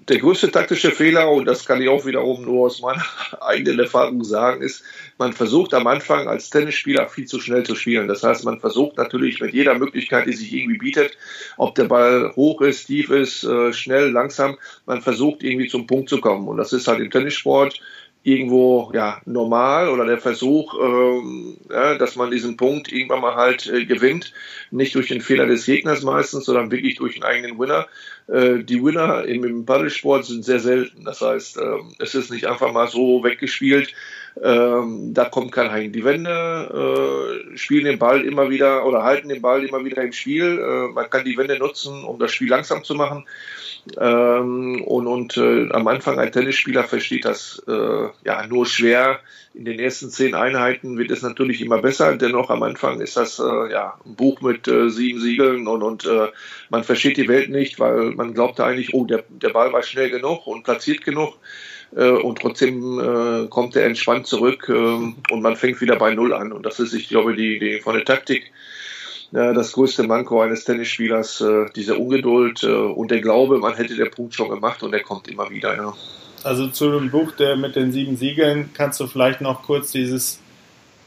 der 0.08 0.18
größte 0.18 0.50
taktische 0.50 0.90
Fehler, 0.90 1.30
und 1.30 1.44
das 1.44 1.64
kann 1.64 1.80
ich 1.80 1.88
auch 1.88 2.04
wiederum 2.04 2.42
nur 2.42 2.66
aus 2.66 2.80
meiner 2.80 3.04
eigenen 3.40 3.78
Erfahrung 3.78 4.24
sagen, 4.24 4.62
ist, 4.62 4.82
man 5.16 5.32
versucht 5.32 5.74
am 5.74 5.86
Anfang 5.86 6.26
als 6.26 6.50
Tennisspieler 6.50 7.08
viel 7.08 7.26
zu 7.26 7.40
schnell 7.40 7.62
zu 7.62 7.76
spielen. 7.76 8.08
Das 8.08 8.24
heißt, 8.24 8.44
man 8.44 8.58
versucht 8.58 8.96
natürlich 8.96 9.40
mit 9.40 9.54
jeder 9.54 9.78
Möglichkeit, 9.78 10.26
die 10.26 10.32
sich 10.32 10.52
irgendwie 10.52 10.78
bietet, 10.78 11.16
ob 11.56 11.76
der 11.76 11.84
Ball 11.84 12.32
hoch 12.34 12.60
ist, 12.62 12.86
tief 12.86 13.10
ist, 13.10 13.44
äh, 13.44 13.72
schnell, 13.72 14.10
langsam, 14.10 14.58
man 14.86 15.02
versucht 15.02 15.44
irgendwie 15.44 15.68
zum 15.68 15.86
Punkt 15.86 16.08
zu 16.08 16.20
kommen. 16.20 16.48
Und 16.48 16.56
das 16.56 16.72
ist 16.72 16.88
halt 16.88 17.00
im 17.00 17.10
Tennissport 17.10 17.80
irgendwo 18.24 18.92
ja 18.94 19.20
normal 19.24 19.88
oder 19.88 20.04
der 20.04 20.18
Versuch, 20.18 20.74
ähm, 20.80 21.56
ja, 21.68 21.96
dass 21.98 22.16
man 22.16 22.30
diesen 22.30 22.56
Punkt 22.56 22.92
irgendwann 22.92 23.20
mal 23.20 23.34
halt 23.34 23.66
äh, 23.66 23.84
gewinnt, 23.84 24.32
nicht 24.70 24.94
durch 24.94 25.08
den 25.08 25.20
Fehler 25.20 25.46
des 25.46 25.66
Gegners 25.66 26.02
meistens, 26.02 26.44
sondern 26.44 26.70
wirklich 26.70 26.96
durch 26.96 27.16
einen 27.16 27.24
eigenen 27.24 27.58
Winner. 27.58 27.88
Äh, 28.28 28.62
die 28.62 28.82
Winner 28.82 29.24
im, 29.24 29.44
im 29.44 29.66
Paddelsport 29.66 30.24
sind 30.24 30.44
sehr 30.44 30.60
selten. 30.60 31.04
Das 31.04 31.20
heißt, 31.20 31.56
äh, 31.58 31.78
es 31.98 32.14
ist 32.14 32.30
nicht 32.30 32.46
einfach 32.46 32.72
mal 32.72 32.86
so 32.86 33.24
weggespielt. 33.24 33.92
Ähm, 34.40 35.12
da 35.12 35.26
kommt 35.26 35.52
kein 35.52 35.70
Hein 35.70 35.92
die 35.92 36.04
Wände, 36.04 36.30
äh, 37.52 37.56
spielen 37.56 37.84
den 37.84 37.98
Ball 37.98 38.24
immer 38.24 38.48
wieder 38.48 38.86
oder 38.86 39.02
halten 39.02 39.28
den 39.28 39.42
Ball 39.42 39.62
immer 39.64 39.84
wieder 39.84 40.02
im 40.02 40.12
Spiel. 40.12 40.58
Äh, 40.58 40.92
man 40.92 41.10
kann 41.10 41.24
die 41.24 41.36
Wände 41.36 41.58
nutzen, 41.58 42.04
um 42.04 42.18
das 42.18 42.32
Spiel 42.32 42.48
langsam 42.48 42.82
zu 42.82 42.94
machen. 42.94 43.26
Ähm, 43.98 44.82
und 44.84 45.06
und 45.06 45.36
äh, 45.36 45.68
am 45.72 45.86
Anfang 45.88 46.18
ein 46.18 46.32
Tennisspieler 46.32 46.84
versteht 46.84 47.24
das 47.24 47.62
äh, 47.66 48.08
ja 48.24 48.46
nur 48.46 48.64
schwer. 48.64 49.20
In 49.54 49.66
den 49.66 49.78
ersten 49.78 50.08
zehn 50.08 50.34
Einheiten 50.34 50.96
wird 50.96 51.10
es 51.10 51.20
natürlich 51.20 51.60
immer 51.60 51.82
besser. 51.82 52.16
Dennoch 52.16 52.48
am 52.48 52.62
Anfang 52.62 53.00
ist 53.00 53.18
das 53.18 53.38
äh, 53.38 53.72
ja 53.72 53.98
ein 54.06 54.14
Buch 54.14 54.40
mit 54.40 54.66
äh, 54.66 54.88
sieben 54.88 55.20
Siegeln 55.20 55.66
und, 55.66 55.82
und 55.82 56.08
man 56.70 56.84
versteht 56.84 57.18
die 57.18 57.28
Welt 57.28 57.50
nicht, 57.50 57.78
weil 57.78 58.12
man 58.12 58.32
glaubte 58.32 58.64
eigentlich, 58.64 58.94
oh, 58.94 59.04
der, 59.04 59.24
der 59.28 59.50
Ball 59.50 59.72
war 59.74 59.82
schnell 59.82 60.08
genug 60.08 60.46
und 60.46 60.62
platziert 60.62 61.04
genug. 61.04 61.34
Äh, 61.96 62.10
und 62.10 62.40
trotzdem 62.40 62.98
äh, 62.98 63.48
kommt 63.48 63.76
er 63.76 63.84
entspannt 63.84 64.26
zurück 64.26 64.68
äh, 64.68 64.72
und 64.72 65.42
man 65.42 65.56
fängt 65.56 65.80
wieder 65.80 65.96
bei 65.96 66.14
Null 66.14 66.32
an. 66.32 66.52
Und 66.52 66.64
das 66.64 66.80
ist, 66.80 66.94
ich 66.94 67.08
glaube, 67.08 67.34
die, 67.34 67.58
die 67.58 67.80
von 67.80 67.94
der 67.94 68.04
Taktik 68.04 68.52
ja, 69.32 69.52
das 69.54 69.72
größte 69.72 70.02
Manko 70.02 70.42
eines 70.42 70.64
Tennisspielers, 70.64 71.40
äh, 71.40 71.66
diese 71.74 71.96
Ungeduld 71.96 72.62
äh, 72.62 72.66
und 72.66 73.10
der 73.10 73.20
Glaube, 73.20 73.58
man 73.58 73.74
hätte 73.74 73.96
den 73.96 74.10
Punkt 74.10 74.34
schon 74.34 74.50
gemacht 74.50 74.82
und 74.82 74.92
er 74.92 75.00
kommt 75.00 75.28
immer 75.28 75.48
wieder. 75.50 75.74
Ja. 75.74 75.94
Also 76.44 76.68
zu 76.68 76.90
dem 76.90 77.10
Buch 77.10 77.32
der 77.32 77.56
mit 77.56 77.76
den 77.76 77.92
sieben 77.92 78.16
Siegeln 78.16 78.70
kannst 78.74 79.00
du 79.00 79.06
vielleicht 79.06 79.40
noch 79.40 79.62
kurz 79.62 79.90
dieses 79.90 80.40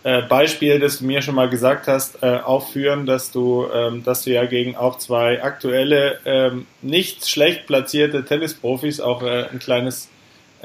äh, 0.04 0.22
Beispiel, 0.22 0.80
das 0.80 1.00
du 1.00 1.06
mir 1.06 1.22
schon 1.22 1.36
mal 1.36 1.50
gesagt 1.50 1.88
hast, 1.88 2.24
äh, 2.24 2.38
aufführen, 2.38 3.06
dass 3.06 3.32
du, 3.32 3.68
ähm, 3.74 4.04
dass 4.04 4.24
du 4.24 4.32
ja 4.32 4.46
gegen 4.46 4.76
auch 4.76 4.98
zwei 4.98 5.44
aktuelle, 5.44 6.20
ähm, 6.26 6.68
nicht 6.82 7.28
schlecht 7.28 7.68
platzierte 7.68 8.24
Tennisprofis 8.24 9.00
auch 9.02 9.24
äh, 9.24 9.46
ein 9.52 9.60
kleines, 9.60 10.10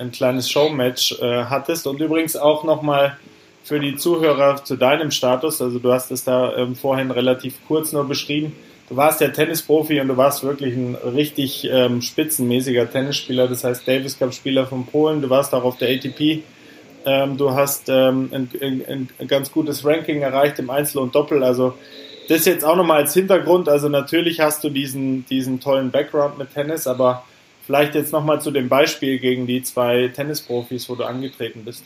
ein 0.00 0.10
kleines 0.10 0.50
Showmatch 0.50 1.20
äh, 1.20 1.44
hattest 1.44 1.86
und 1.86 2.00
übrigens 2.00 2.34
auch 2.34 2.64
nochmal 2.64 3.18
für 3.62 3.78
die 3.78 3.96
Zuhörer 3.96 4.64
zu 4.64 4.76
deinem 4.76 5.10
Status. 5.10 5.60
Also 5.60 5.78
du 5.78 5.92
hast 5.92 6.10
es 6.10 6.24
da 6.24 6.56
ähm, 6.56 6.74
vorhin 6.74 7.10
relativ 7.10 7.58
kurz 7.68 7.92
nur 7.92 8.08
beschrieben. 8.08 8.54
Du 8.88 8.96
warst 8.96 9.20
ja 9.20 9.28
Tennisprofi 9.28 10.00
und 10.00 10.08
du 10.08 10.16
warst 10.16 10.42
wirklich 10.42 10.74
ein 10.74 10.96
richtig 10.96 11.68
ähm, 11.70 12.00
spitzenmäßiger 12.02 12.90
Tennisspieler. 12.90 13.46
Das 13.46 13.62
heißt 13.62 13.86
Davis 13.86 14.18
Cup 14.18 14.34
Spieler 14.34 14.66
von 14.66 14.86
Polen. 14.86 15.20
Du 15.20 15.30
warst 15.30 15.54
auch 15.54 15.62
auf 15.62 15.76
der 15.76 15.90
ATP. 15.90 16.42
Ähm, 17.04 17.36
du 17.36 17.52
hast 17.52 17.88
ähm, 17.88 18.30
ein, 18.32 18.50
ein, 18.60 19.08
ein, 19.18 19.28
ganz 19.28 19.52
gutes 19.52 19.84
Ranking 19.84 20.22
erreicht 20.22 20.58
im 20.58 20.70
Einzel 20.70 20.98
und 20.98 21.14
Doppel. 21.14 21.44
Also 21.44 21.74
das 22.28 22.46
jetzt 22.46 22.64
auch 22.64 22.76
nochmal 22.76 23.02
als 23.02 23.14
Hintergrund. 23.14 23.68
Also 23.68 23.88
natürlich 23.88 24.40
hast 24.40 24.64
du 24.64 24.70
diesen, 24.70 25.26
diesen 25.26 25.60
tollen 25.60 25.90
Background 25.90 26.38
mit 26.38 26.52
Tennis, 26.52 26.86
aber 26.86 27.24
vielleicht 27.70 27.94
jetzt 27.94 28.12
nochmal 28.12 28.40
zu 28.40 28.50
dem 28.50 28.68
Beispiel 28.68 29.20
gegen 29.20 29.46
die 29.46 29.62
zwei 29.62 30.08
Tennisprofis, 30.08 30.88
wo 30.88 30.96
du 30.96 31.04
angetreten 31.04 31.64
bist. 31.64 31.84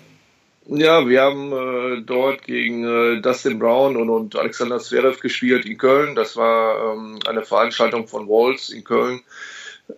Ja, 0.67 1.07
wir 1.07 1.21
haben 1.21 1.53
äh, 1.53 2.01
dort 2.01 2.43
gegen 2.43 2.85
äh, 2.85 3.21
Dustin 3.21 3.59
Brown 3.59 3.95
und, 3.99 4.09
und 4.09 4.35
Alexander 4.35 4.79
Zverev 4.79 5.21
gespielt 5.21 5.67
in 5.67 5.77
Köln. 5.77 6.15
Das 6.15 6.39
war 6.39 6.95
ähm, 6.95 7.19
eine 7.29 7.43
Veranstaltung 7.43 8.09
von 8.09 8.27
Walls 8.29 8.71
in 8.71 8.83
Köln. 8.83 9.21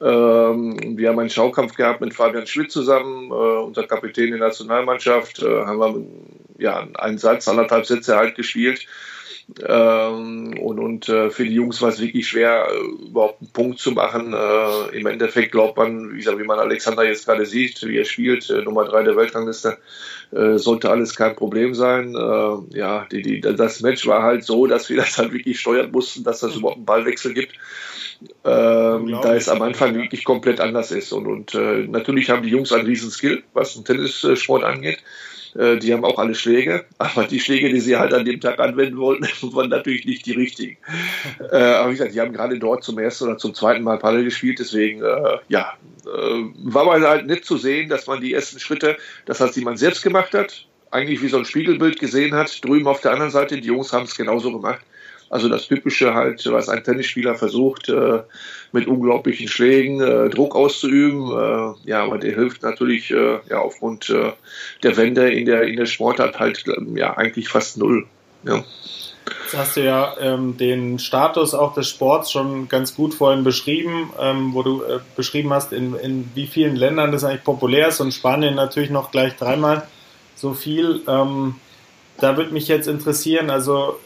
Ähm, 0.01 0.99
wir 0.99 1.09
haben 1.09 1.21
einen 1.21 1.31
Schaukampf 1.31 1.77
gehabt 1.77 2.01
mit 2.01 2.15
Fabian 2.15 2.49
Schmidt 2.49 2.73
zusammen, 2.73 3.31
äh, 3.31 3.35
unser 3.63 3.85
Kapitän 3.85 4.33
der 4.33 4.41
Nationalmannschaft. 4.41 5.41
Äh, 5.41 5.67
haben 5.67 5.79
wir 6.59 6.65
ja, 6.65 6.85
einen 6.95 7.19
Satz, 7.19 7.47
anderthalb 7.47 7.87
Sätze 7.87 8.17
halt 8.17 8.35
gespielt. 8.35 8.89
Ähm, 9.65 10.59
und 10.59 10.81
und 10.81 11.09
äh, 11.09 11.31
für 11.31 11.45
die 11.45 11.55
Jungs 11.55 11.81
war 11.81 11.91
es 11.91 12.01
wirklich 12.01 12.27
schwer, 12.27 12.67
äh, 12.69 13.07
überhaupt 13.07 13.41
einen 13.41 13.53
Punkt 13.53 13.79
zu 13.79 13.93
machen. 13.93 14.35
Äh, 14.35 14.99
Im 14.99 15.07
Endeffekt 15.07 15.53
glaubt 15.53 15.77
man, 15.77 16.13
wie, 16.13 16.17
gesagt, 16.17 16.39
wie 16.39 16.45
man 16.45 16.59
Alexander 16.59 17.05
jetzt 17.05 17.27
gerade 17.27 17.47
sieht, 17.47 17.81
wie 17.87 17.97
er 17.97 18.05
spielt, 18.05 18.51
äh, 18.51 18.63
Nummer 18.63 18.85
drei 18.87 19.05
der 19.05 19.17
Weltrangliste, 19.17 19.79
äh, 20.33 20.59
sollte 20.59 20.91
alles 20.91 21.15
kein 21.15 21.37
Problem 21.37 21.75
sein. 21.75 22.17
Äh, 22.17 22.77
ja, 22.77 23.07
die, 23.13 23.23
die, 23.23 23.41
das 23.41 23.83
Match 23.83 24.05
war 24.09 24.25
halt 24.25 24.43
so, 24.43 24.67
dass 24.67 24.91
wir 24.91 24.97
das 24.97 25.17
halt 25.17 25.33
wirklich 25.33 25.61
steuern 25.61 25.93
mussten, 25.93 26.25
dass 26.25 26.41
das 26.41 26.57
überhaupt 26.57 26.79
einen 26.79 26.87
Ballwechsel 26.87 27.33
gibt. 27.33 27.53
Ähm, 28.45 29.19
da 29.23 29.37
es 29.37 29.49
am 29.49 29.63
Anfang 29.63 29.95
wirklich 29.95 30.25
komplett 30.25 30.59
anders 30.59 30.91
ist. 30.91 31.13
Und, 31.13 31.27
und 31.27 31.91
natürlich 31.91 32.31
haben 32.31 32.43
die 32.43 32.49
Jungs 32.49 32.73
einen 32.73 32.87
riesen 32.87 33.11
Skill, 33.11 33.43
was 33.53 33.75
den 33.75 33.85
Tennissport 33.85 34.65
angeht. 34.65 34.99
Äh, 35.57 35.79
die 35.79 35.93
haben 35.93 36.05
auch 36.05 36.19
alle 36.19 36.35
Schläge, 36.35 36.85
aber 36.99 37.25
die 37.25 37.41
Schläge, 37.41 37.69
die 37.69 37.81
sie 37.81 37.97
halt 37.97 38.13
an 38.13 38.25
dem 38.25 38.41
Tag 38.41 38.59
anwenden 38.59 38.99
wollten, 38.99 39.25
waren 39.55 39.71
natürlich 39.71 40.05
nicht 40.05 40.27
die 40.27 40.33
richtigen. 40.33 40.77
äh, 41.51 41.57
aber 41.57 41.89
wie 41.89 41.95
gesagt, 41.95 42.15
die 42.15 42.21
haben 42.21 42.33
gerade 42.33 42.59
dort 42.59 42.85
zum 42.85 42.99
ersten 42.99 43.25
oder 43.25 43.39
zum 43.39 43.55
zweiten 43.55 43.83
Mal 43.83 43.99
Paddel 43.99 44.25
gespielt, 44.25 44.59
deswegen, 44.59 45.03
äh, 45.03 45.39
ja, 45.49 45.75
äh, 46.05 46.43
war 46.65 46.85
mal 46.85 47.01
halt 47.07 47.27
nett 47.27 47.45
zu 47.45 47.57
sehen, 47.57 47.89
dass 47.89 48.07
man 48.07 48.21
die 48.21 48.35
ersten 48.35 48.61
Schritte, 48.61 48.97
das 49.25 49.41
heißt, 49.41 49.57
die 49.57 49.65
man 49.65 49.77
selbst 49.77 50.03
gemacht 50.03 50.35
hat, 50.35 50.67
eigentlich 50.91 51.23
wie 51.23 51.29
so 51.29 51.39
ein 51.39 51.45
Spiegelbild 51.45 51.99
gesehen 51.99 52.35
hat, 52.35 52.65
drüben 52.65 52.87
auf 52.87 53.01
der 53.01 53.13
anderen 53.13 53.31
Seite, 53.31 53.61
die 53.61 53.69
Jungs 53.69 53.93
haben 53.93 54.05
es 54.05 54.17
genauso 54.17 54.53
gemacht. 54.53 54.81
Also 55.29 55.49
das 55.49 55.67
Typische 55.67 56.15
halt, 56.15 56.47
was 56.51 56.69
ein 56.69 56.85
Tennisspieler 56.85 57.35
versucht, 57.35 57.89
äh, 57.89 58.23
mit 58.73 58.87
unglaublichen 58.87 59.49
Schlägen 59.49 60.01
äh, 60.01 60.29
Druck 60.31 60.55
auszuüben. 60.55 61.31
Äh, 61.31 61.91
ja, 61.91 62.05
aber 62.05 62.19
der 62.19 62.35
hilft 62.35 62.63
natürlich 62.63 63.11
ja 63.11 63.59
aufgrund 63.59 64.13
der 64.83 64.97
Wende 64.97 65.31
in 65.31 65.47
der 65.47 65.63
in 65.63 65.77
der 65.77 65.87
Sportart 65.87 66.39
halt 66.39 66.65
ja 66.95 67.17
eigentlich 67.17 67.49
fast 67.49 67.79
null. 67.79 68.07
Ja. 68.45 68.65
Jetzt 69.43 69.57
hast 69.57 69.77
du 69.77 69.85
ja 69.85 70.15
ähm, 70.21 70.57
den 70.57 70.99
Status 71.01 71.55
auch 71.55 71.75
des 71.75 71.89
Sports 71.89 72.31
schon 72.31 72.69
ganz 72.69 72.95
gut 72.95 73.15
vorhin 73.15 73.43
beschrieben, 73.43 74.13
ähm, 74.21 74.55
wo 74.55 74.63
du 74.63 74.83
beschrieben 75.17 75.53
hast, 75.53 75.73
in, 75.73 75.95
in 75.97 76.31
wie 76.35 76.47
vielen 76.47 76.77
Ländern 76.77 77.11
das 77.11 77.25
eigentlich 77.25 77.43
populär 77.43 77.89
ist 77.89 78.01
und 78.01 78.13
Spanien 78.13 78.55
natürlich 78.55 78.91
noch 78.91 79.11
gleich 79.11 79.35
dreimal 79.37 79.87
so 80.37 80.55
viel. 80.55 81.01
Ähm, 81.09 81.57
da 82.19 82.37
würde 82.37 82.53
mich 82.53 82.69
jetzt 82.69 82.87
interessieren, 82.87 83.51
also 83.51 83.99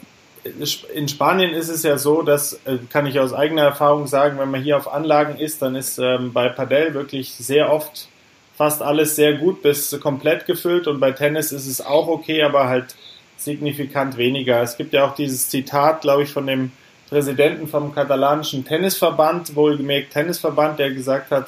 in 0.43 1.07
Spanien 1.07 1.53
ist 1.53 1.69
es 1.69 1.83
ja 1.83 1.97
so, 1.97 2.21
dass 2.21 2.53
äh, 2.65 2.77
kann 2.89 3.05
ich 3.05 3.19
aus 3.19 3.33
eigener 3.33 3.63
Erfahrung 3.63 4.07
sagen, 4.07 4.39
wenn 4.39 4.51
man 4.51 4.63
hier 4.63 4.77
auf 4.77 4.91
Anlagen 4.91 5.37
ist, 5.37 5.61
dann 5.61 5.75
ist 5.75 5.99
ähm, 5.99 6.33
bei 6.33 6.49
Padel 6.49 6.93
wirklich 6.93 7.33
sehr 7.33 7.71
oft 7.71 8.07
fast 8.55 8.81
alles 8.81 9.15
sehr 9.15 9.35
gut 9.35 9.61
bis 9.61 9.97
komplett 9.99 10.45
gefüllt 10.45 10.87
und 10.87 10.99
bei 10.99 11.11
Tennis 11.11 11.51
ist 11.51 11.67
es 11.67 11.83
auch 11.83 12.07
okay, 12.07 12.43
aber 12.43 12.67
halt 12.67 12.95
signifikant 13.37 14.17
weniger. 14.17 14.61
Es 14.61 14.77
gibt 14.77 14.93
ja 14.93 15.05
auch 15.05 15.15
dieses 15.15 15.49
Zitat, 15.49 16.01
glaube 16.01 16.23
ich, 16.23 16.29
von 16.29 16.45
dem 16.45 16.71
Präsidenten 17.09 17.67
vom 17.67 17.93
katalanischen 17.93 18.63
Tennisverband, 18.63 19.55
wohlgemerkt 19.55 20.13
Tennisverband, 20.13 20.79
der 20.79 20.91
gesagt 20.91 21.31
hat, 21.31 21.47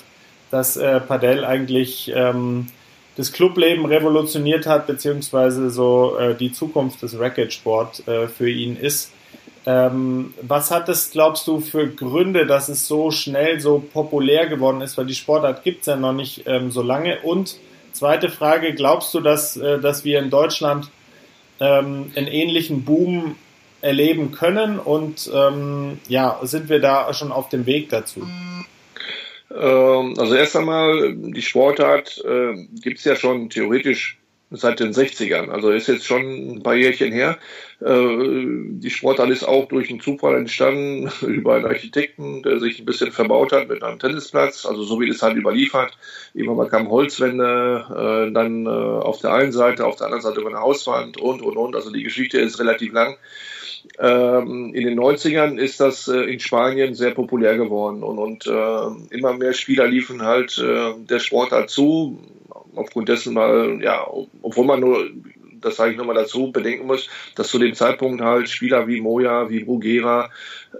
dass 0.51 0.75
äh, 0.75 0.99
Padel 0.99 1.45
eigentlich 1.45 2.11
ähm, 2.15 2.67
das 3.15 3.31
Clubleben 3.31 3.85
revolutioniert 3.85 4.65
hat, 4.65 4.87
beziehungsweise 4.87 5.69
so 5.69 6.17
äh, 6.17 6.35
die 6.35 6.51
Zukunft 6.51 7.01
des 7.01 7.19
Racket-Sport 7.19 8.07
äh, 8.07 8.27
für 8.27 8.49
ihn 8.49 8.75
ist. 8.75 9.11
Ähm, 9.65 10.33
was 10.41 10.71
hat 10.71 10.89
es, 10.89 11.11
glaubst 11.11 11.47
du, 11.47 11.59
für 11.59 11.87
Gründe, 11.87 12.45
dass 12.45 12.69
es 12.69 12.87
so 12.87 13.11
schnell 13.11 13.59
so 13.59 13.79
populär 13.79 14.47
geworden 14.47 14.81
ist? 14.81 14.97
Weil 14.97 15.05
die 15.05 15.15
Sportart 15.15 15.63
gibt 15.63 15.81
es 15.81 15.87
ja 15.87 15.95
noch 15.95 16.13
nicht 16.13 16.43
ähm, 16.47 16.71
so 16.71 16.81
lange. 16.81 17.19
Und 17.21 17.57
zweite 17.93 18.29
Frage, 18.29 18.73
glaubst 18.73 19.13
du, 19.13 19.21
dass, 19.21 19.55
äh, 19.55 19.79
dass 19.79 20.03
wir 20.03 20.19
in 20.19 20.29
Deutschland 20.29 20.89
ähm, 21.59 22.11
einen 22.15 22.27
ähnlichen 22.27 22.83
Boom 22.83 23.35
erleben 23.81 24.31
können? 24.31 24.79
Und 24.79 25.31
ähm, 25.33 25.99
ja, 26.09 26.39
sind 26.43 26.67
wir 26.67 26.79
da 26.79 27.13
schon 27.13 27.31
auf 27.31 27.49
dem 27.49 27.65
Weg 27.65 27.89
dazu? 27.89 28.21
Mhm. 28.21 28.65
Ähm, 29.51 30.15
also 30.17 30.35
erst 30.35 30.55
einmal, 30.55 31.15
die 31.15 31.41
Sportart 31.41 32.23
äh, 32.25 32.67
gibt 32.81 32.99
es 32.99 33.05
ja 33.05 33.15
schon 33.15 33.49
theoretisch 33.49 34.19
seit 34.55 34.79
den 34.79 34.93
60ern. 34.93 35.49
Also 35.49 35.71
ist 35.71 35.87
jetzt 35.87 36.05
schon 36.05 36.57
ein 36.57 36.63
paar 36.63 36.75
Jährchen 36.75 37.11
her. 37.11 37.37
Äh, 37.81 38.77
die 38.79 38.89
Sportart 38.89 39.31
ist 39.31 39.43
auch 39.43 39.67
durch 39.67 39.89
einen 39.89 39.99
Zufall 39.99 40.35
entstanden 40.35 41.11
über 41.27 41.55
einen 41.55 41.65
Architekten, 41.65 42.43
der 42.43 42.59
sich 42.59 42.79
ein 42.79 42.85
bisschen 42.85 43.11
verbaut 43.11 43.51
hat 43.51 43.67
mit 43.67 43.83
einem 43.83 43.99
Tennisplatz. 43.99 44.65
Also 44.65 44.83
so 44.83 45.01
wie 45.01 45.09
es 45.09 45.21
halt 45.21 45.37
überliefert. 45.37 45.97
Irgendwann 46.33 46.69
kam 46.69 46.89
Holzwände, 46.89 48.27
äh, 48.29 48.31
dann 48.31 48.67
auf 48.67 49.19
der 49.19 49.33
einen 49.33 49.51
Seite, 49.51 49.85
auf 49.85 49.95
der 49.95 50.05
anderen 50.05 50.23
Seite 50.23 50.39
über 50.39 50.49
eine 50.49 50.61
Hauswand 50.61 51.17
und, 51.17 51.41
und, 51.41 51.57
und. 51.57 51.75
Also 51.75 51.91
die 51.91 52.03
Geschichte 52.03 52.39
ist 52.39 52.59
relativ 52.59 52.93
lang. 52.93 53.17
Ähm, 53.99 54.73
in 54.73 54.87
den 54.87 54.99
90ern 54.99 55.57
ist 55.57 55.79
das 55.79 56.07
äh, 56.07 56.21
in 56.21 56.39
Spanien 56.39 56.95
sehr 56.95 57.11
populär 57.11 57.57
geworden 57.57 58.03
und, 58.03 58.17
und 58.17 58.47
äh, 58.47 59.15
immer 59.15 59.33
mehr 59.33 59.53
Spieler 59.53 59.87
liefen 59.87 60.23
halt 60.23 60.57
äh, 60.57 60.93
der 60.97 61.19
Sportart 61.19 61.69
zu. 61.69 62.19
Aufgrund 62.75 63.09
dessen 63.09 63.33
mal, 63.33 63.79
ja, 63.83 64.07
obwohl 64.41 64.65
man 64.65 64.79
nur, 64.79 65.07
das 65.61 65.75
sage 65.75 65.91
ich 65.91 65.97
nochmal 65.97 66.15
dazu, 66.15 66.51
bedenken 66.51 66.87
muss, 66.87 67.07
dass 67.35 67.49
zu 67.49 67.59
dem 67.59 67.75
Zeitpunkt 67.75 68.21
halt 68.21 68.49
Spieler 68.49 68.87
wie 68.87 68.99
Moya, 68.99 69.49
wie 69.49 69.63
Bruguera 69.63 70.31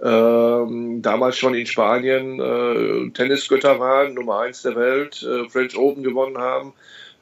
ähm, 0.02 1.02
damals 1.02 1.38
schon 1.38 1.54
in 1.54 1.66
Spanien 1.66 2.40
äh, 2.40 3.10
Tennisgötter 3.10 3.78
waren, 3.78 4.14
Nummer 4.14 4.40
eins 4.40 4.62
der 4.62 4.74
Welt, 4.74 5.22
äh, 5.22 5.48
French 5.48 5.76
Open 5.76 6.02
gewonnen 6.02 6.38
haben 6.38 6.72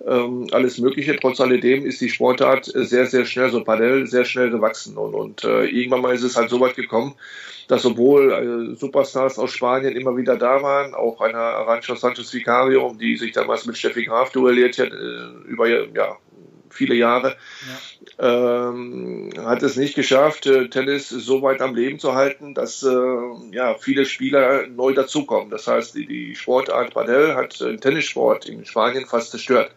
ähm, 0.06 0.46
alles 0.52 0.78
Mögliche. 0.78 1.16
Trotz 1.16 1.40
alledem 1.40 1.84
ist 1.86 2.00
die 2.00 2.10
Sportart 2.10 2.64
sehr, 2.66 3.06
sehr 3.06 3.24
schnell, 3.24 3.50
so 3.50 3.62
Padel, 3.62 4.06
sehr 4.06 4.24
schnell 4.24 4.50
gewachsen. 4.50 4.96
Und, 4.96 5.14
und 5.14 5.44
äh, 5.44 5.64
irgendwann 5.66 6.02
mal 6.02 6.14
ist 6.14 6.22
es 6.22 6.36
halt 6.36 6.50
so 6.50 6.60
weit 6.60 6.76
gekommen, 6.76 7.14
dass 7.68 7.86
obwohl 7.86 8.32
äh, 8.32 8.76
Superstars 8.76 9.38
aus 9.38 9.52
Spanien 9.52 9.96
immer 9.96 10.16
wieder 10.16 10.36
da 10.36 10.62
waren, 10.62 10.94
auch 10.94 11.20
einer 11.20 11.38
Arancha 11.38 11.96
Sanchez 11.96 12.32
Vicario, 12.34 12.94
die 13.00 13.16
sich 13.16 13.32
damals 13.32 13.66
mit 13.66 13.78
Steffi 13.78 14.04
Graf 14.04 14.30
duelliert 14.32 14.78
hat, 14.78 14.92
äh, 14.92 15.48
über 15.48 15.68
ja, 15.68 16.16
viele 16.72 16.94
Jahre, 16.94 17.36
ja. 18.18 18.68
ähm, 18.68 19.30
hat 19.38 19.62
es 19.62 19.76
nicht 19.76 19.94
geschafft, 19.94 20.46
äh, 20.46 20.68
Tennis 20.68 21.08
so 21.08 21.42
weit 21.42 21.60
am 21.60 21.74
Leben 21.74 21.98
zu 21.98 22.14
halten, 22.14 22.54
dass 22.54 22.82
äh, 22.82 22.96
ja, 23.52 23.74
viele 23.74 24.04
Spieler 24.04 24.66
neu 24.66 24.92
dazukommen. 24.94 25.50
Das 25.50 25.66
heißt, 25.66 25.94
die, 25.94 26.06
die 26.06 26.34
Sportart 26.34 26.94
Padel 26.94 27.34
hat 27.34 27.60
den 27.60 27.80
Tennissport 27.80 28.46
in 28.46 28.64
Spanien 28.64 29.06
fast 29.06 29.30
zerstört. 29.30 29.70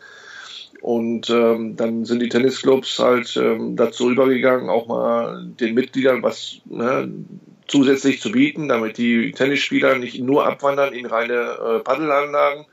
Und 0.81 1.29
ähm, 1.29 1.75
dann 1.75 2.05
sind 2.05 2.21
die 2.21 2.29
Tennisclubs 2.29 2.99
halt 2.99 3.35
ähm, 3.37 3.75
dazu 3.75 4.11
übergegangen, 4.11 4.69
auch 4.69 4.87
mal 4.87 5.43
den 5.43 5.73
Mitgliedern 5.73 6.21
was 6.21 6.61
ne, 6.65 7.11
zusätzlich 7.67 8.21
zu 8.21 8.31
bieten, 8.31 8.67
damit 8.67 8.97
die 8.97 9.31
Tennisspieler 9.31 9.97
nicht 9.97 10.19
nur 10.19 10.45
abwandern 10.45 10.93
in 10.93 11.05
reine 11.05 11.33
äh, 11.33 11.79
Paddelanlagen, 11.79 12.65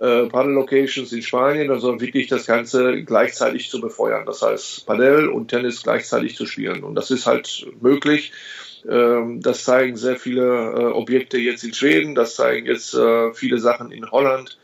äh, 0.00 0.26
Paddle-Locations 0.26 1.12
in 1.12 1.22
Spanien, 1.22 1.68
sondern 1.78 2.00
wirklich 2.00 2.26
das 2.28 2.46
Ganze 2.46 3.02
gleichzeitig 3.04 3.70
zu 3.70 3.80
befeuern. 3.80 4.26
Das 4.26 4.42
heißt, 4.42 4.86
Padel 4.86 5.28
und 5.28 5.48
Tennis 5.48 5.82
gleichzeitig 5.82 6.36
zu 6.36 6.46
spielen. 6.46 6.82
Und 6.82 6.94
das 6.94 7.10
ist 7.10 7.26
halt 7.26 7.66
möglich. 7.80 8.32
Ähm, 8.88 9.40
das 9.40 9.64
zeigen 9.64 9.96
sehr 9.96 10.16
viele 10.16 10.42
äh, 10.44 10.84
Objekte 10.92 11.38
jetzt 11.38 11.64
in 11.64 11.74
Schweden, 11.74 12.14
das 12.14 12.34
zeigen 12.34 12.66
jetzt 12.66 12.94
äh, 12.94 13.32
viele 13.34 13.58
Sachen 13.58 13.92
in 13.92 14.10
Holland. 14.10 14.58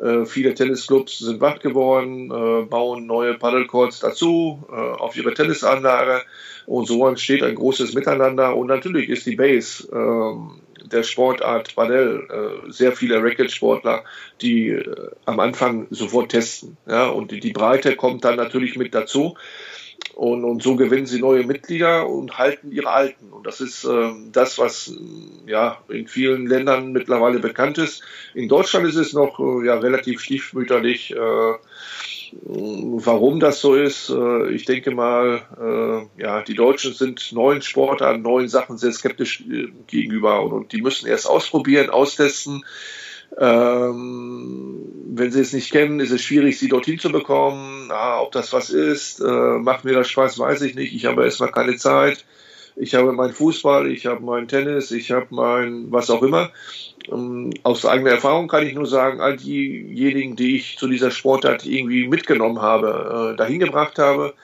Äh, 0.00 0.24
viele 0.24 0.54
Tennisclubs 0.54 1.18
sind 1.18 1.40
wach 1.40 1.58
geworden, 1.60 2.30
äh, 2.30 2.64
bauen 2.64 3.06
neue 3.06 3.34
Paddlecourts 3.34 4.00
dazu 4.00 4.64
äh, 4.70 4.74
auf 4.74 5.16
ihre 5.16 5.34
Tennisanlage 5.34 6.22
und 6.66 6.86
so 6.86 7.06
entsteht 7.06 7.42
ein 7.42 7.54
großes 7.54 7.92
Miteinander 7.94 8.56
und 8.56 8.68
natürlich 8.68 9.10
ist 9.10 9.26
die 9.26 9.36
Base 9.36 9.88
ähm, 9.92 10.60
der 10.92 11.02
Sportart 11.02 11.74
Padel 11.74 12.28
äh, 12.30 12.70
sehr 12.70 12.92
viele 12.92 13.22
Racket-Sportler, 13.22 14.04
die 14.40 14.68
äh, 14.68 15.10
am 15.24 15.40
Anfang 15.40 15.86
sofort 15.90 16.30
testen. 16.30 16.76
Ja, 16.86 17.08
und 17.08 17.30
die, 17.30 17.40
die 17.40 17.52
Breite 17.52 17.96
kommt 17.96 18.24
dann 18.24 18.36
natürlich 18.36 18.76
mit 18.76 18.94
dazu. 18.94 19.36
Und, 20.14 20.44
und 20.44 20.62
so 20.62 20.76
gewinnen 20.76 21.06
sie 21.06 21.20
neue 21.20 21.44
Mitglieder 21.44 22.08
und 22.08 22.36
halten 22.36 22.70
ihre 22.70 22.90
alten. 22.90 23.30
Und 23.30 23.46
das 23.46 23.60
ist 23.60 23.84
äh, 23.84 24.10
das, 24.30 24.58
was 24.58 24.94
ja 25.46 25.78
in 25.88 26.06
vielen 26.06 26.46
Ländern 26.46 26.92
mittlerweile 26.92 27.38
bekannt 27.38 27.78
ist. 27.78 28.02
In 28.34 28.48
Deutschland 28.48 28.86
ist 28.86 28.96
es 28.96 29.12
noch 29.12 29.38
äh, 29.38 29.66
ja 29.66 29.78
relativ 29.78 30.20
stiefmütterlich. 30.20 31.12
Äh, 31.12 31.54
Warum 32.34 33.40
das 33.40 33.60
so 33.60 33.74
ist, 33.74 34.08
äh, 34.08 34.50
ich 34.50 34.64
denke 34.64 34.90
mal, 34.90 35.42
äh, 35.60 36.22
ja, 36.22 36.42
die 36.42 36.54
Deutschen 36.54 36.94
sind 36.94 37.30
neuen 37.32 37.60
Sportarten, 37.60 38.22
neuen 38.22 38.48
Sachen 38.48 38.78
sehr 38.78 38.92
skeptisch 38.92 39.42
äh, 39.42 39.68
gegenüber 39.86 40.42
und, 40.42 40.72
die 40.72 40.80
müssen 40.80 41.06
erst 41.06 41.28
ausprobieren, 41.28 41.90
austesten. 41.90 42.64
Ähm, 43.38 44.80
wenn 45.14 45.30
sie 45.30 45.40
es 45.40 45.52
nicht 45.52 45.72
kennen, 45.72 46.00
ist 46.00 46.10
es 46.10 46.22
schwierig, 46.22 46.58
sie 46.58 46.68
dorthin 46.68 46.98
zu 46.98 47.10
bekommen. 47.10 47.90
Ah, 47.90 48.20
ob 48.20 48.32
das 48.32 48.52
was 48.52 48.70
ist, 48.70 49.20
macht 49.20 49.84
mir 49.84 49.94
das 49.94 50.08
Spaß, 50.08 50.38
weiß 50.38 50.62
ich 50.62 50.74
nicht. 50.74 50.94
Ich 50.94 51.06
habe 51.06 51.24
erstmal 51.24 51.50
keine 51.50 51.76
Zeit. 51.76 52.24
Ich 52.76 52.94
habe 52.94 53.12
meinen 53.12 53.32
Fußball, 53.32 53.90
ich 53.90 54.06
habe 54.06 54.22
meinen 54.24 54.48
Tennis, 54.48 54.90
ich 54.90 55.10
habe 55.10 55.26
mein 55.30 55.90
was 55.90 56.10
auch 56.10 56.22
immer. 56.22 56.50
Ähm, 57.10 57.50
aus 57.62 57.84
eigener 57.84 58.10
Erfahrung 58.12 58.48
kann 58.48 58.66
ich 58.66 58.74
nur 58.74 58.86
sagen, 58.86 59.20
all 59.20 59.36
diejenigen, 59.36 60.36
die 60.36 60.56
ich 60.56 60.78
zu 60.78 60.88
dieser 60.88 61.10
Sportart 61.10 61.66
irgendwie 61.66 62.08
mitgenommen 62.08 62.60
habe, 62.60 63.32
äh, 63.32 63.36
dahin 63.36 63.58
gebracht 63.58 63.98
habe 63.98 64.34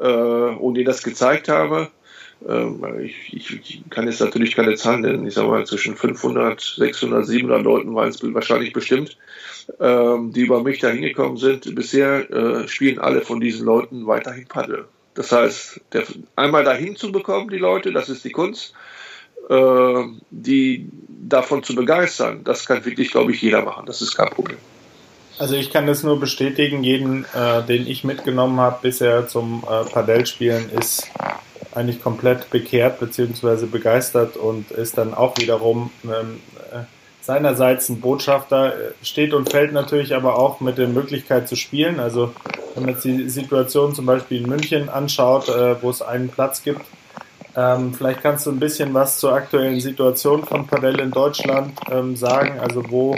äh, 0.00 0.06
und 0.06 0.76
ihnen 0.76 0.86
das 0.86 1.02
gezeigt 1.02 1.48
habe, 1.48 1.90
ähm, 2.48 2.82
ich, 3.00 3.32
ich, 3.32 3.82
kann 3.90 4.06
jetzt 4.06 4.20
natürlich 4.20 4.54
keine 4.54 4.74
Zahlen 4.74 5.02
nennen. 5.02 5.26
Ich 5.26 5.34
sage 5.34 5.48
mal, 5.48 5.66
zwischen 5.66 5.96
500, 5.96 6.60
600, 6.60 7.26
700 7.26 7.62
Leuten 7.62 7.94
waren 7.94 8.08
es 8.08 8.22
wahrscheinlich 8.34 8.72
bestimmt, 8.72 9.16
ähm, 9.80 10.32
die 10.32 10.42
über 10.42 10.62
mich 10.62 10.80
da 10.80 10.88
hingekommen 10.88 11.36
sind. 11.36 11.74
Bisher 11.74 12.30
äh, 12.30 12.68
spielen 12.68 12.98
alle 12.98 13.20
von 13.20 13.40
diesen 13.40 13.66
Leuten 13.66 14.06
weiterhin 14.06 14.46
Paddel. 14.46 14.86
Das 15.14 15.32
heißt, 15.32 15.80
der, 15.92 16.04
einmal 16.36 16.64
dahin 16.64 16.96
zu 16.96 17.12
bekommen, 17.12 17.50
die 17.50 17.58
Leute, 17.58 17.92
das 17.92 18.08
ist 18.08 18.24
die 18.24 18.32
Kunst. 18.32 18.74
Äh, 19.48 20.04
die 20.30 20.88
davon 21.08 21.62
zu 21.62 21.74
begeistern, 21.74 22.44
das 22.44 22.66
kann 22.66 22.84
wirklich, 22.84 23.10
glaube 23.10 23.32
ich, 23.32 23.42
jeder 23.42 23.62
machen. 23.62 23.86
Das 23.86 24.00
ist 24.00 24.14
kein 24.14 24.28
Problem. 24.30 24.58
Also 25.38 25.56
ich 25.56 25.72
kann 25.72 25.86
das 25.86 26.02
nur 26.02 26.20
bestätigen, 26.20 26.84
jeden, 26.84 27.24
äh, 27.34 27.62
den 27.62 27.86
ich 27.86 28.04
mitgenommen 28.04 28.60
habe 28.60 28.78
bisher 28.82 29.26
zum 29.26 29.64
äh, 29.64 29.84
Padel-Spielen, 29.90 30.70
ist 30.70 31.10
eigentlich 31.74 32.02
komplett 32.02 32.50
bekehrt 32.50 33.00
bzw. 33.00 33.66
begeistert 33.66 34.36
und 34.36 34.70
ist 34.70 34.98
dann 34.98 35.14
auch 35.14 35.36
wiederum 35.38 35.90
ähm, 36.04 36.40
äh, 36.70 36.84
seinerseits 37.22 37.88
ein 37.88 38.00
Botschafter, 38.00 38.74
steht 39.02 39.32
und 39.32 39.50
fällt 39.50 39.72
natürlich 39.72 40.14
aber 40.14 40.38
auch 40.38 40.60
mit 40.60 40.76
der 40.78 40.88
Möglichkeit 40.88 41.48
zu 41.48 41.56
spielen. 41.56 41.98
Also 41.98 42.34
wenn 42.74 42.84
man 42.84 42.94
jetzt 42.94 43.04
die 43.04 43.28
Situation 43.28 43.94
zum 43.94 44.06
Beispiel 44.06 44.42
in 44.42 44.48
München 44.48 44.88
anschaut, 44.88 45.48
äh, 45.48 45.80
wo 45.82 45.90
es 45.90 46.02
einen 46.02 46.28
Platz 46.28 46.62
gibt, 46.62 46.82
ähm, 47.54 47.92
vielleicht 47.92 48.22
kannst 48.22 48.46
du 48.46 48.50
ein 48.50 48.58
bisschen 48.58 48.94
was 48.94 49.18
zur 49.18 49.34
aktuellen 49.34 49.80
Situation 49.80 50.44
von 50.44 50.66
Padel 50.66 51.00
in 51.00 51.10
Deutschland 51.10 51.78
ähm, 51.90 52.16
sagen. 52.16 52.58
Also 52.58 52.82
wo, 52.90 53.14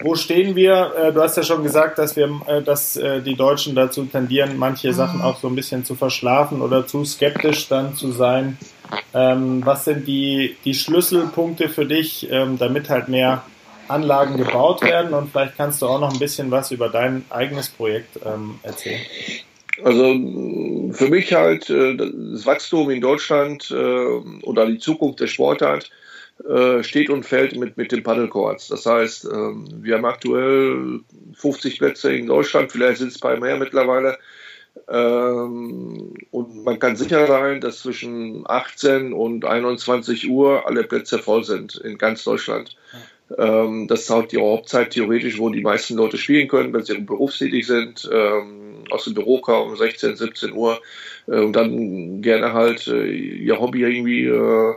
wo 0.00 0.14
stehen 0.14 0.54
wir? 0.54 0.92
Äh, 0.96 1.12
du 1.12 1.20
hast 1.20 1.36
ja 1.36 1.42
schon 1.42 1.64
gesagt, 1.64 1.98
dass 1.98 2.14
wir, 2.14 2.30
äh, 2.46 2.62
dass 2.62 2.96
äh, 2.96 3.20
die 3.20 3.34
Deutschen 3.34 3.74
dazu 3.74 4.04
tendieren, 4.04 4.56
manche 4.58 4.92
Sachen 4.92 5.22
auch 5.22 5.40
so 5.40 5.48
ein 5.48 5.56
bisschen 5.56 5.84
zu 5.84 5.96
verschlafen 5.96 6.62
oder 6.62 6.86
zu 6.86 7.04
skeptisch 7.04 7.68
dann 7.68 7.96
zu 7.96 8.12
sein. 8.12 8.58
Ähm, 9.12 9.62
was 9.64 9.84
sind 9.84 10.06
die, 10.06 10.56
die 10.64 10.74
Schlüsselpunkte 10.74 11.68
für 11.68 11.84
dich, 11.86 12.28
ähm, 12.30 12.58
damit 12.58 12.90
halt 12.90 13.08
mehr 13.08 13.42
Anlagen 13.88 14.36
gebaut 14.36 14.82
werden? 14.82 15.14
Und 15.14 15.30
vielleicht 15.30 15.56
kannst 15.56 15.82
du 15.82 15.86
auch 15.86 16.00
noch 16.00 16.12
ein 16.12 16.18
bisschen 16.18 16.50
was 16.50 16.70
über 16.70 16.88
dein 16.88 17.24
eigenes 17.30 17.68
Projekt 17.68 18.18
ähm, 18.24 18.58
erzählen. 18.62 19.00
Also 19.82 20.14
für 20.92 21.08
mich 21.08 21.32
halt 21.32 21.68
äh, 21.68 21.96
das 21.96 22.46
Wachstum 22.46 22.90
in 22.90 23.00
Deutschland 23.00 23.70
äh, 23.70 23.74
oder 24.42 24.66
die 24.66 24.78
Zukunft 24.78 25.20
der 25.20 25.26
Sportart 25.26 25.90
äh, 26.48 26.82
steht 26.82 27.10
und 27.10 27.24
fällt 27.24 27.56
mit, 27.56 27.76
mit 27.76 27.92
dem 27.92 28.02
Paddlecourts. 28.02 28.68
Das 28.68 28.86
heißt, 28.86 29.24
ähm, 29.26 29.66
wir 29.82 29.96
haben 29.96 30.04
aktuell 30.04 31.00
50 31.34 31.78
Plätze 31.78 32.14
in 32.14 32.26
Deutschland, 32.26 32.72
vielleicht 32.72 32.98
sind 32.98 33.08
es 33.08 33.16
ein 33.16 33.20
paar 33.20 33.36
mehr 33.38 33.56
mittlerweile. 33.56 34.18
Ähm, 34.88 36.14
und 36.30 36.64
man 36.64 36.78
kann 36.78 36.96
sicher 36.96 37.26
sein, 37.26 37.60
dass 37.60 37.80
zwischen 37.80 38.44
18 38.46 39.12
und 39.12 39.44
21 39.44 40.28
Uhr 40.28 40.66
alle 40.66 40.84
Plätze 40.84 41.18
voll 41.18 41.44
sind 41.44 41.76
in 41.76 41.98
ganz 41.98 42.24
Deutschland. 42.24 42.76
Ähm, 43.36 43.88
das 43.88 44.02
ist 44.02 44.10
halt 44.10 44.32
die 44.32 44.40
Hauptzeit. 44.40 44.90
Theoretisch, 44.90 45.38
wo 45.38 45.48
die 45.48 45.62
meisten 45.62 45.96
Leute 45.96 46.18
spielen 46.18 46.48
können, 46.48 46.72
wenn 46.72 46.82
sie 46.82 46.98
berufstätig 46.98 47.66
sind, 47.66 48.08
ähm, 48.12 48.84
aus 48.90 49.04
dem 49.04 49.14
Büro 49.14 49.40
kommen, 49.40 49.76
16, 49.76 50.16
17 50.16 50.52
Uhr 50.52 50.80
äh, 51.26 51.40
und 51.40 51.54
dann 51.54 52.22
gerne 52.22 52.52
halt 52.52 52.86
äh, 52.86 53.10
ihr 53.10 53.58
Hobby 53.60 53.82
irgendwie 53.82 54.24
äh, 54.26 54.74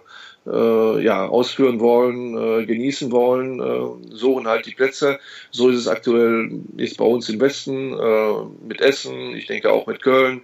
äh, 0.51 1.03
ja, 1.03 1.27
ausführen 1.27 1.79
wollen, 1.79 2.37
äh, 2.37 2.65
genießen 2.65 3.11
wollen, 3.11 3.59
äh, 3.59 4.15
suchen 4.15 4.47
halt 4.47 4.65
die 4.65 4.73
Plätze. 4.73 5.19
So 5.51 5.69
ist 5.69 5.77
es 5.77 5.87
aktuell 5.87 6.51
ist 6.77 6.97
bei 6.97 7.05
uns 7.05 7.29
im 7.29 7.39
Westen 7.39 7.93
äh, 7.93 8.65
mit 8.67 8.81
Essen, 8.81 9.35
ich 9.35 9.47
denke 9.47 9.71
auch 9.71 9.87
mit 9.87 10.01
Köln. 10.01 10.41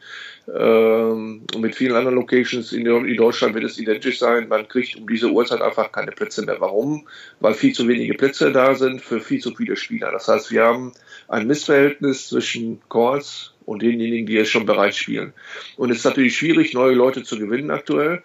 Ähm, 0.48 1.44
und 1.54 1.62
mit 1.62 1.74
vielen 1.76 1.96
anderen 1.96 2.18
Locations 2.18 2.74
in, 2.74 2.86
in, 2.86 3.16
Deutschland 3.16 3.56
wird 3.56 3.64
es 3.64 3.80
identisch 3.80 4.20
sein. 4.20 4.50
Man 4.50 4.68
kriegt 4.68 4.98
um 4.98 5.08
diese 5.08 5.32
Uhrzeit 5.32 5.62
einfach 5.62 5.92
keine 5.92 6.12
Plätze 6.12 6.46
mehr. 6.46 6.60
Warum? 6.60 7.08
Weil 7.40 7.54
viel 7.54 7.74
zu 7.74 7.88
wenige 7.88 8.14
Plätze 8.16 8.52
da 8.52 8.76
sind 8.76 9.02
für 9.02 9.22
viel 9.22 9.40
zu 9.40 9.56
viele 9.56 9.78
Spieler. 9.78 10.12
Das 10.12 10.28
heißt, 10.28 10.52
wir 10.52 10.66
haben 10.66 10.92
ein 11.30 11.48
Missverhältnis 11.48 12.28
zwischen 12.28 12.82
Calls 12.90 13.54
und 13.66 13.82
denjenigen, 13.82 14.26
die 14.26 14.34
jetzt 14.34 14.52
schon 14.52 14.66
bereits 14.66 14.98
spielen. 14.98 15.32
Und 15.78 15.92
es 15.92 16.00
ist 16.00 16.06
natürlich 16.06 16.36
schwierig, 16.36 16.74
neue 16.74 16.94
Leute 16.94 17.24
zu 17.24 17.40
gewinnen 17.40 17.72
aktuell 17.72 18.22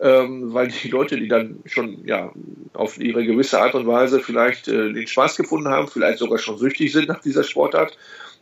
ähm, 0.00 0.52
weil 0.52 0.68
die 0.68 0.88
Leute, 0.88 1.16
die 1.16 1.28
dann 1.28 1.60
schon 1.66 2.06
ja 2.06 2.32
auf 2.72 2.98
ihre 2.98 3.24
gewisse 3.24 3.60
Art 3.60 3.74
und 3.74 3.86
Weise 3.86 4.20
vielleicht 4.20 4.68
äh, 4.68 4.92
den 4.92 5.06
Spaß 5.06 5.36
gefunden 5.36 5.68
haben, 5.68 5.88
vielleicht 5.88 6.18
sogar 6.18 6.38
schon 6.38 6.58
süchtig 6.58 6.92
sind 6.92 7.08
nach 7.08 7.20
dieser 7.20 7.44
Sportart, 7.44 7.96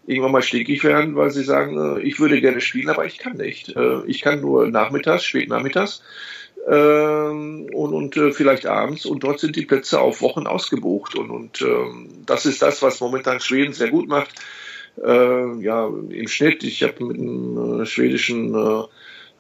irgendwann 0.06 0.32
mal 0.32 0.42
stinkig 0.42 0.84
werden, 0.84 1.16
weil 1.16 1.30
sie 1.30 1.44
sagen, 1.44 1.98
äh, 1.98 2.00
ich 2.02 2.20
würde 2.20 2.40
gerne 2.40 2.60
spielen, 2.60 2.90
aber 2.90 3.06
ich 3.06 3.18
kann 3.18 3.36
nicht. 3.36 3.74
Äh, 3.74 4.04
ich 4.06 4.20
kann 4.20 4.40
nur 4.40 4.68
nachmittags, 4.68 5.24
spät 5.24 5.48
nachmittags 5.48 6.02
ähm, 6.66 7.68
und, 7.72 7.94
und 7.94 8.16
äh, 8.16 8.32
vielleicht 8.32 8.66
abends 8.66 9.06
und 9.06 9.22
dort 9.22 9.38
sind 9.38 9.56
die 9.56 9.66
Plätze 9.66 10.00
auf 10.00 10.20
Wochen 10.20 10.46
ausgebucht 10.46 11.14
und, 11.14 11.30
und 11.30 11.62
ähm, 11.62 12.08
das 12.26 12.44
ist 12.44 12.60
das, 12.60 12.82
was 12.82 13.00
momentan 13.00 13.40
Schweden 13.40 13.72
sehr 13.72 13.90
gut 13.90 14.08
macht. 14.08 14.30
Äh, 15.02 15.62
ja, 15.62 15.86
im 15.86 16.28
Schnitt, 16.28 16.64
ich 16.64 16.82
habe 16.82 17.04
mit 17.04 17.18
einem 17.18 17.82
äh, 17.82 17.86
schwedischen 17.86 18.54
äh, 18.54 18.82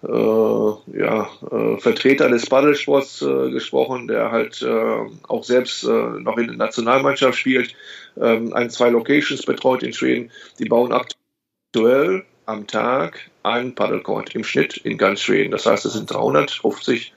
ja, 0.02 1.28
äh, 1.50 1.78
Vertreter 1.78 2.28
des 2.28 2.46
Paddelsports 2.46 3.22
äh, 3.22 3.50
gesprochen, 3.50 4.08
der 4.08 4.30
halt 4.30 4.62
äh, 4.62 5.06
auch 5.26 5.42
selbst 5.42 5.84
äh, 5.84 5.88
noch 5.88 6.36
in 6.36 6.48
der 6.48 6.56
Nationalmannschaft 6.56 7.38
spielt, 7.38 7.74
ähm, 8.20 8.52
ein, 8.52 8.70
zwei 8.70 8.90
Locations 8.90 9.44
betreut 9.44 9.82
in 9.82 9.92
Schweden. 9.92 10.30
Die 10.58 10.66
bauen 10.66 10.92
aktuell 10.92 12.24
am 12.44 12.66
Tag 12.66 13.30
einen 13.42 13.74
Paddlecourt 13.74 14.34
im 14.34 14.44
Schnitt 14.44 14.76
in 14.76 14.98
ganz 14.98 15.20
Schweden. 15.20 15.50
Das 15.50 15.66
heißt, 15.66 15.84
es 15.84 15.94
sind 15.94 16.10
350 16.10 17.12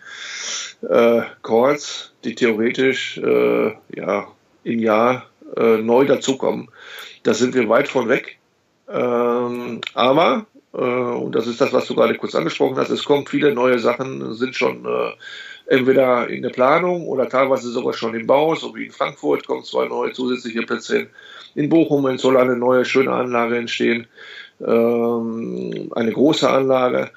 äh, 0.89 1.21
Courts, 1.41 2.13
die 2.23 2.35
theoretisch 2.35 3.17
äh, 3.17 3.73
ja, 3.95 4.27
im 4.63 4.79
Jahr 4.79 5.27
äh, 5.55 5.77
neu 5.77 6.05
dazukommen. 6.05 6.69
Da 7.23 7.33
sind 7.33 7.53
wir 7.53 7.69
weit 7.69 7.87
von 7.87 8.09
weg. 8.09 8.37
Ähm, 8.87 9.81
aber 9.93 10.45
äh, 10.55 10.58
und 10.79 11.35
das 11.35 11.47
ist 11.47 11.59
das, 11.59 11.73
was 11.73 11.87
du 11.87 11.95
gerade 11.95 12.15
kurz 12.15 12.35
angesprochen 12.35 12.77
hast. 12.77 12.89
Es 12.89 13.03
kommen 13.03 13.25
viele 13.25 13.53
neue 13.53 13.79
Sachen, 13.79 14.33
sind 14.33 14.55
schon 14.55 14.85
äh, 14.85 15.11
entweder 15.75 16.29
in 16.29 16.41
der 16.41 16.49
Planung 16.49 17.05
oder 17.07 17.27
teilweise 17.27 17.69
sogar 17.69 17.93
schon 17.93 18.15
im 18.15 18.25
Bau, 18.25 18.55
so 18.55 18.75
wie 18.75 18.85
in 18.85 18.91
Frankfurt 18.91 19.45
kommen 19.45 19.63
zwei 19.63 19.87
neue 19.87 20.13
zusätzliche 20.13 20.61
Plätze 20.61 20.97
hin. 20.97 21.07
In 21.55 21.69
Bochum 21.69 22.17
soll 22.17 22.37
eine 22.37 22.55
neue 22.55 22.85
schöne 22.85 23.11
Anlage 23.11 23.57
entstehen, 23.57 24.07
ähm, 24.65 25.91
eine 25.95 26.11
große 26.11 26.49
Anlage 26.49 27.11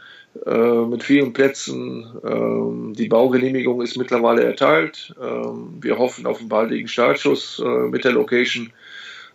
äh, 0.47 0.87
mit 0.87 1.05
vielen 1.05 1.33
Plätzen. 1.33 2.07
Ähm, 2.25 2.95
die 2.97 3.09
Baugenehmigung 3.09 3.81
ist 3.83 3.97
mittlerweile 3.97 4.45
erteilt. 4.45 5.15
Ähm, 5.23 5.79
wir 5.81 5.99
hoffen 5.99 6.27
auf 6.27 6.41
einen 6.41 6.49
baldigen 6.49 6.89
Startschuss 6.89 7.63
mit 7.91 8.05
der 8.05 8.13
Location 8.13 8.73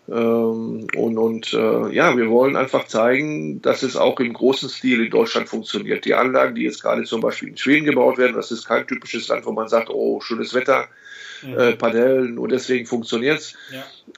ähm, 0.10 0.88
und 0.96 1.18
und 1.18 1.54
äh, 1.54 1.94
ja, 1.94 2.16
wir 2.16 2.30
wollen 2.30 2.56
einfach 2.56 2.88
zeigen, 2.88 3.62
dass 3.62 3.84
es 3.84 3.98
auch 3.98 4.20
im 4.20 4.34
großen 4.34 4.70
Stil 4.70 5.04
in 5.04 5.12
Deutschland 5.12 5.50
funktioniert. 5.50 6.06
Die 6.06 6.14
Anlagen, 6.14 6.56
die 6.56 6.64
jetzt 6.64 6.82
gerade 6.82 7.04
zum 7.04 7.22
Beispiel 7.22 7.50
in 7.50 7.58
Schweden 7.58 7.86
gebaut 7.86 8.18
werden, 8.18 8.36
das 8.36 8.52
ist 8.52 8.66
kein 8.66 8.88
typisches 8.88 9.28
Land, 9.28 9.46
wo 9.46 9.52
man 9.52 9.68
sagt, 9.68 9.90
oh, 9.90 10.22
schönes 10.22 10.54
Wetter, 10.54 10.88
mhm. 11.44 11.58
äh, 11.58 11.76
Padellen, 11.76 12.36
nur 12.36 12.48
deswegen 12.48 12.86
funktioniert's. 12.86 13.56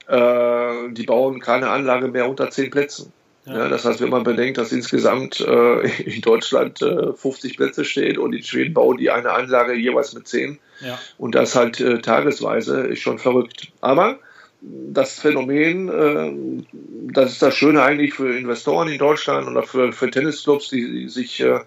Ja. 0.08 0.86
Äh, 0.86 0.94
die 0.94 1.04
bauen 1.04 1.40
keine 1.40 1.70
Anlage 1.70 2.08
mehr 2.08 2.30
unter 2.30 2.52
zehn 2.52 2.70
Plätzen. 2.70 3.12
Ja, 3.46 3.68
das 3.68 3.84
heißt, 3.84 4.00
wenn 4.02 4.10
man 4.10 4.24
bedenkt, 4.24 4.60
dass 4.60 4.72
insgesamt 4.72 5.40
äh, 5.40 5.82
in 6.04 6.22
Deutschland 6.22 6.84
äh, 6.84 7.14
50 7.14 7.58
Plätze 7.58 7.84
stehen 7.84 8.20
und 8.20 8.34
in 8.34 8.44
Schweden 8.44 8.76
bauen 8.76 8.98
die 8.98 9.10
eine 9.10 9.32
Anlage 9.32 9.74
jeweils 9.74 10.14
mit 10.14 10.28
10 10.28 10.60
ja. 10.82 11.00
und 11.18 11.34
das 11.34 11.56
halt 11.56 11.80
äh, 11.80 12.00
tagesweise, 12.00 12.82
ist 12.82 13.00
schon 13.00 13.18
verrückt. 13.18 13.72
Aber 13.82 14.20
das 14.62 15.20
Phänomen, 15.20 15.90
äh, 15.90 17.14
das 17.14 17.34
ist 17.34 17.42
das 17.42 17.56
Schöne 17.56 17.82
eigentlich 17.82 18.14
für 18.14 18.36
Investoren 18.36 18.90
in 18.90 18.98
Deutschland 18.98 19.48
oder 19.48 19.64
für, 19.64 19.94
für 19.94 20.12
Tennisclubs, 20.12 20.70
die, 20.70 21.08
sich 21.08 21.40
äh, 21.40 21.60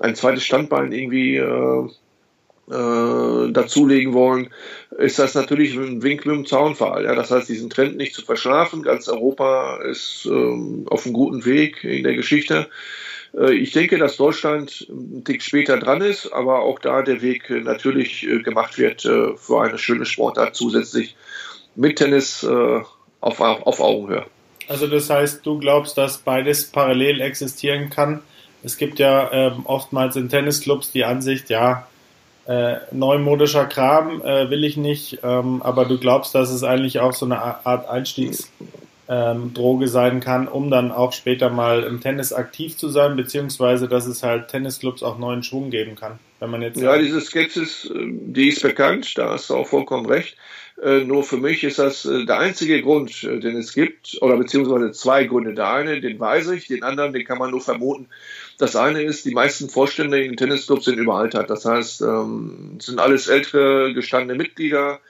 ein 0.00 0.14
zweites 0.14 0.44
Standbein 0.44 0.92
irgendwie 0.92 1.36
äh, 1.36 1.88
äh, 2.70 3.52
dazulegen 3.52 4.14
wollen, 4.14 4.48
ist 4.98 5.18
das 5.18 5.34
natürlich 5.34 5.74
ein 5.74 6.02
Wink 6.02 6.24
mit 6.24 6.34
dem 6.34 6.46
Zaunfall. 6.46 7.04
Das 7.04 7.30
heißt, 7.30 7.48
diesen 7.48 7.70
Trend 7.70 7.96
nicht 7.96 8.14
zu 8.14 8.22
verschlafen. 8.22 8.82
Ganz 8.82 9.08
Europa 9.08 9.82
ist 9.82 10.26
ähm, 10.26 10.86
auf 10.88 11.04
einem 11.04 11.14
guten 11.14 11.44
Weg 11.44 11.84
in 11.84 12.04
der 12.04 12.14
Geschichte. 12.14 12.68
Ich 13.50 13.72
denke, 13.72 13.96
dass 13.96 14.18
Deutschland 14.18 14.86
ein 14.90 15.24
Tick 15.24 15.40
später 15.40 15.78
dran 15.78 16.02
ist, 16.02 16.30
aber 16.34 16.60
auch 16.60 16.78
da 16.78 17.00
der 17.00 17.22
Weg 17.22 17.48
natürlich 17.48 18.28
gemacht 18.44 18.76
wird 18.76 19.00
für 19.00 19.62
eine 19.62 19.78
schöne 19.78 20.04
Sportart 20.04 20.54
zusätzlich 20.54 21.16
mit 21.74 21.96
Tennis 21.96 22.42
äh, 22.42 22.80
auf, 23.20 23.40
auf 23.40 23.80
Augenhöhe. 23.80 24.26
Also 24.68 24.86
das 24.86 25.10
heißt, 25.10 25.44
du 25.44 25.58
glaubst, 25.58 25.98
dass 25.98 26.18
beides 26.18 26.66
parallel 26.70 27.20
existieren 27.20 27.90
kann. 27.90 28.22
Es 28.62 28.76
gibt 28.76 28.98
ja 28.98 29.30
ähm, 29.32 29.62
oftmals 29.64 30.16
in 30.16 30.28
Tennisclubs 30.28 30.92
die 30.92 31.04
Ansicht, 31.04 31.50
ja, 31.50 31.86
äh, 32.46 32.76
neumodischer 32.90 33.66
Kram 33.66 34.20
äh, 34.22 34.50
will 34.50 34.64
ich 34.64 34.76
nicht, 34.76 35.18
ähm, 35.22 35.62
aber 35.62 35.84
du 35.84 35.98
glaubst, 35.98 36.34
dass 36.34 36.50
es 36.50 36.64
eigentlich 36.64 36.98
auch 36.98 37.12
so 37.12 37.24
eine 37.24 37.40
Art 37.40 37.88
Einstiegsdroge 37.88 38.81
ähm, 39.12 39.86
sein 39.86 40.20
kann, 40.20 40.48
um 40.48 40.70
dann 40.70 40.90
auch 40.90 41.12
später 41.12 41.50
mal 41.50 41.82
im 41.82 42.00
Tennis 42.00 42.32
aktiv 42.32 42.76
zu 42.76 42.88
sein, 42.88 43.16
beziehungsweise 43.16 43.88
dass 43.88 44.06
es 44.06 44.22
halt 44.22 44.48
Tennisclubs 44.48 45.02
auch 45.02 45.18
neuen 45.18 45.42
Schwung 45.42 45.70
geben 45.70 45.96
kann. 45.96 46.18
Wenn 46.40 46.50
man 46.50 46.62
jetzt 46.62 46.80
ja, 46.80 46.96
diese 46.96 47.20
Skepsis, 47.20 47.84
äh, 47.84 48.06
die 48.06 48.48
ist 48.48 48.62
bekannt, 48.62 49.18
da 49.18 49.30
hast 49.30 49.50
du 49.50 49.54
auch 49.54 49.66
vollkommen 49.66 50.06
recht. 50.06 50.36
Äh, 50.82 51.04
nur 51.04 51.24
für 51.24 51.36
mich 51.36 51.62
ist 51.62 51.78
das 51.78 52.06
äh, 52.06 52.24
der 52.24 52.38
einzige 52.38 52.80
Grund, 52.80 53.22
den 53.22 53.56
es 53.56 53.74
gibt, 53.74 54.16
oder 54.22 54.36
beziehungsweise 54.36 54.92
zwei 54.92 55.24
Gründe. 55.24 55.54
Der 55.54 55.70
eine, 55.70 56.00
den 56.00 56.18
weiß 56.18 56.48
ich, 56.50 56.66
den 56.66 56.82
anderen, 56.82 57.12
den 57.12 57.24
kann 57.24 57.38
man 57.38 57.50
nur 57.50 57.60
vermuten. 57.60 58.08
Das 58.58 58.76
eine 58.76 59.02
ist, 59.02 59.26
die 59.26 59.34
meisten 59.34 59.68
Vorstände 59.68 60.22
in 60.24 60.36
Tennisclubs 60.36 60.86
sind 60.86 60.98
überaltert. 60.98 61.50
Das 61.50 61.64
heißt, 61.66 62.00
ähm, 62.00 62.78
sind 62.80 62.98
alles 62.98 63.28
ältere, 63.28 63.92
gestandene 63.92 64.38
Mitglieder, 64.38 65.00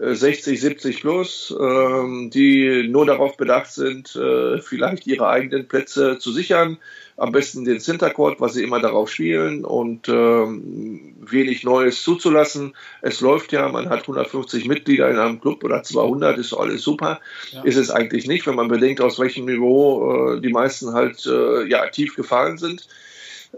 60, 0.00 0.60
70 0.60 1.00
plus, 1.00 1.54
ähm, 1.58 2.30
die 2.30 2.88
nur 2.88 3.06
darauf 3.06 3.36
bedacht 3.36 3.72
sind, 3.72 4.14
äh, 4.14 4.60
vielleicht 4.60 5.06
ihre 5.06 5.28
eigenen 5.28 5.66
Plätze 5.66 6.18
zu 6.18 6.32
sichern. 6.32 6.78
Am 7.16 7.32
besten 7.32 7.64
den 7.64 7.80
Center 7.80 8.10
Court, 8.10 8.40
was 8.40 8.54
sie 8.54 8.62
immer 8.62 8.80
darauf 8.80 9.10
spielen 9.10 9.64
und 9.64 10.08
ähm, 10.08 11.16
wenig 11.20 11.64
Neues 11.64 12.02
zuzulassen. 12.04 12.76
Es 13.02 13.20
läuft 13.20 13.50
ja, 13.50 13.68
man 13.68 13.88
hat 13.88 14.02
150 14.02 14.68
Mitglieder 14.68 15.10
in 15.10 15.18
einem 15.18 15.40
Club 15.40 15.64
oder 15.64 15.82
200, 15.82 16.38
ist 16.38 16.54
alles 16.54 16.82
super. 16.82 17.20
Ja. 17.50 17.64
Ist 17.64 17.76
es 17.76 17.90
eigentlich 17.90 18.28
nicht, 18.28 18.46
wenn 18.46 18.54
man 18.54 18.68
bedenkt, 18.68 19.00
aus 19.00 19.18
welchem 19.18 19.46
Niveau 19.46 20.34
äh, 20.34 20.40
die 20.40 20.52
meisten 20.52 20.92
halt 20.92 21.26
äh, 21.26 21.64
ja, 21.66 21.88
tief 21.88 22.14
gefallen 22.14 22.56
sind. 22.56 22.86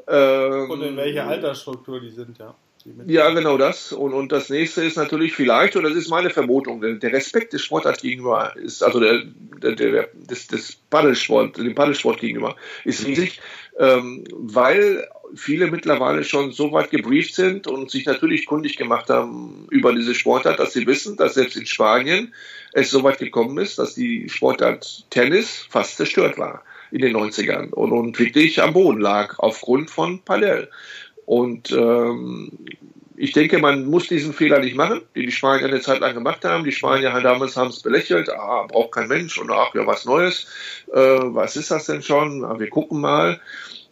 Ähm, 0.08 0.70
und 0.70 0.82
in 0.82 0.96
welcher 0.96 1.26
Altersstruktur 1.26 2.00
die 2.00 2.10
sind, 2.10 2.38
ja. 2.38 2.54
Ja, 3.06 3.30
genau 3.30 3.58
das. 3.58 3.92
Und, 3.92 4.14
und 4.14 4.32
das 4.32 4.48
nächste 4.48 4.82
ist 4.84 4.96
natürlich 4.96 5.34
vielleicht, 5.34 5.76
und 5.76 5.82
das 5.82 5.94
ist 5.94 6.08
meine 6.08 6.30
Vermutung, 6.30 6.80
der, 6.80 6.94
der 6.94 7.12
Respekt 7.12 7.52
des 7.52 7.62
Sportarts 7.62 8.00
gegenüber 8.00 8.54
ist, 8.56 8.82
also 8.82 9.00
der, 9.00 9.22
der, 9.62 9.74
der, 9.74 10.08
des, 10.14 10.46
des 10.46 10.76
Paddelsport, 10.88 11.58
dem 11.58 11.74
Paddelsport 11.74 12.20
gegenüber, 12.20 12.56
ist 12.84 13.06
riesig, 13.06 13.40
ähm, 13.78 14.24
weil 14.32 15.06
viele 15.34 15.70
mittlerweile 15.70 16.24
schon 16.24 16.52
so 16.52 16.72
weit 16.72 16.90
gebrieft 16.90 17.34
sind 17.34 17.66
und 17.66 17.90
sich 17.90 18.06
natürlich 18.06 18.46
kundig 18.46 18.76
gemacht 18.76 19.10
haben 19.10 19.66
über 19.70 19.92
diese 19.94 20.14
Sportart, 20.14 20.58
dass 20.58 20.72
sie 20.72 20.86
wissen, 20.86 21.16
dass 21.16 21.34
selbst 21.34 21.56
in 21.56 21.66
Spanien 21.66 22.34
es 22.72 22.90
so 22.90 23.02
weit 23.02 23.18
gekommen 23.18 23.58
ist, 23.58 23.78
dass 23.78 23.94
die 23.94 24.28
Sportart 24.28 25.04
Tennis 25.10 25.66
fast 25.68 25.96
zerstört 25.96 26.38
war 26.38 26.62
in 26.90 27.02
den 27.02 27.16
90ern 27.16 27.70
und, 27.70 27.92
und 27.92 28.18
wirklich 28.18 28.60
am 28.60 28.72
Boden 28.72 29.00
lag 29.00 29.38
aufgrund 29.38 29.90
von 29.90 30.22
Padel. 30.24 30.70
Und 31.30 31.70
ähm, 31.70 32.50
ich 33.14 33.30
denke, 33.30 33.60
man 33.60 33.86
muss 33.86 34.08
diesen 34.08 34.32
Fehler 34.32 34.58
nicht 34.58 34.74
machen, 34.74 35.02
den 35.14 35.26
die 35.26 35.30
Spanier 35.30 35.66
eine 35.66 35.80
Zeit 35.80 36.00
lang 36.00 36.12
gemacht 36.12 36.44
haben. 36.44 36.64
Die 36.64 36.72
Spanier 36.72 37.12
damals 37.20 37.56
haben 37.56 37.70
es 37.70 37.82
belächelt, 37.82 38.28
ah, 38.30 38.66
braucht 38.66 38.90
kein 38.90 39.06
Mensch 39.06 39.38
und 39.38 39.48
ach, 39.52 39.72
ja, 39.72 39.86
was 39.86 40.04
Neues. 40.06 40.48
Äh, 40.92 40.98
was 40.98 41.54
ist 41.54 41.70
das 41.70 41.86
denn 41.86 42.02
schon? 42.02 42.44
Ah, 42.44 42.58
wir 42.58 42.68
gucken 42.68 43.00
mal. 43.00 43.40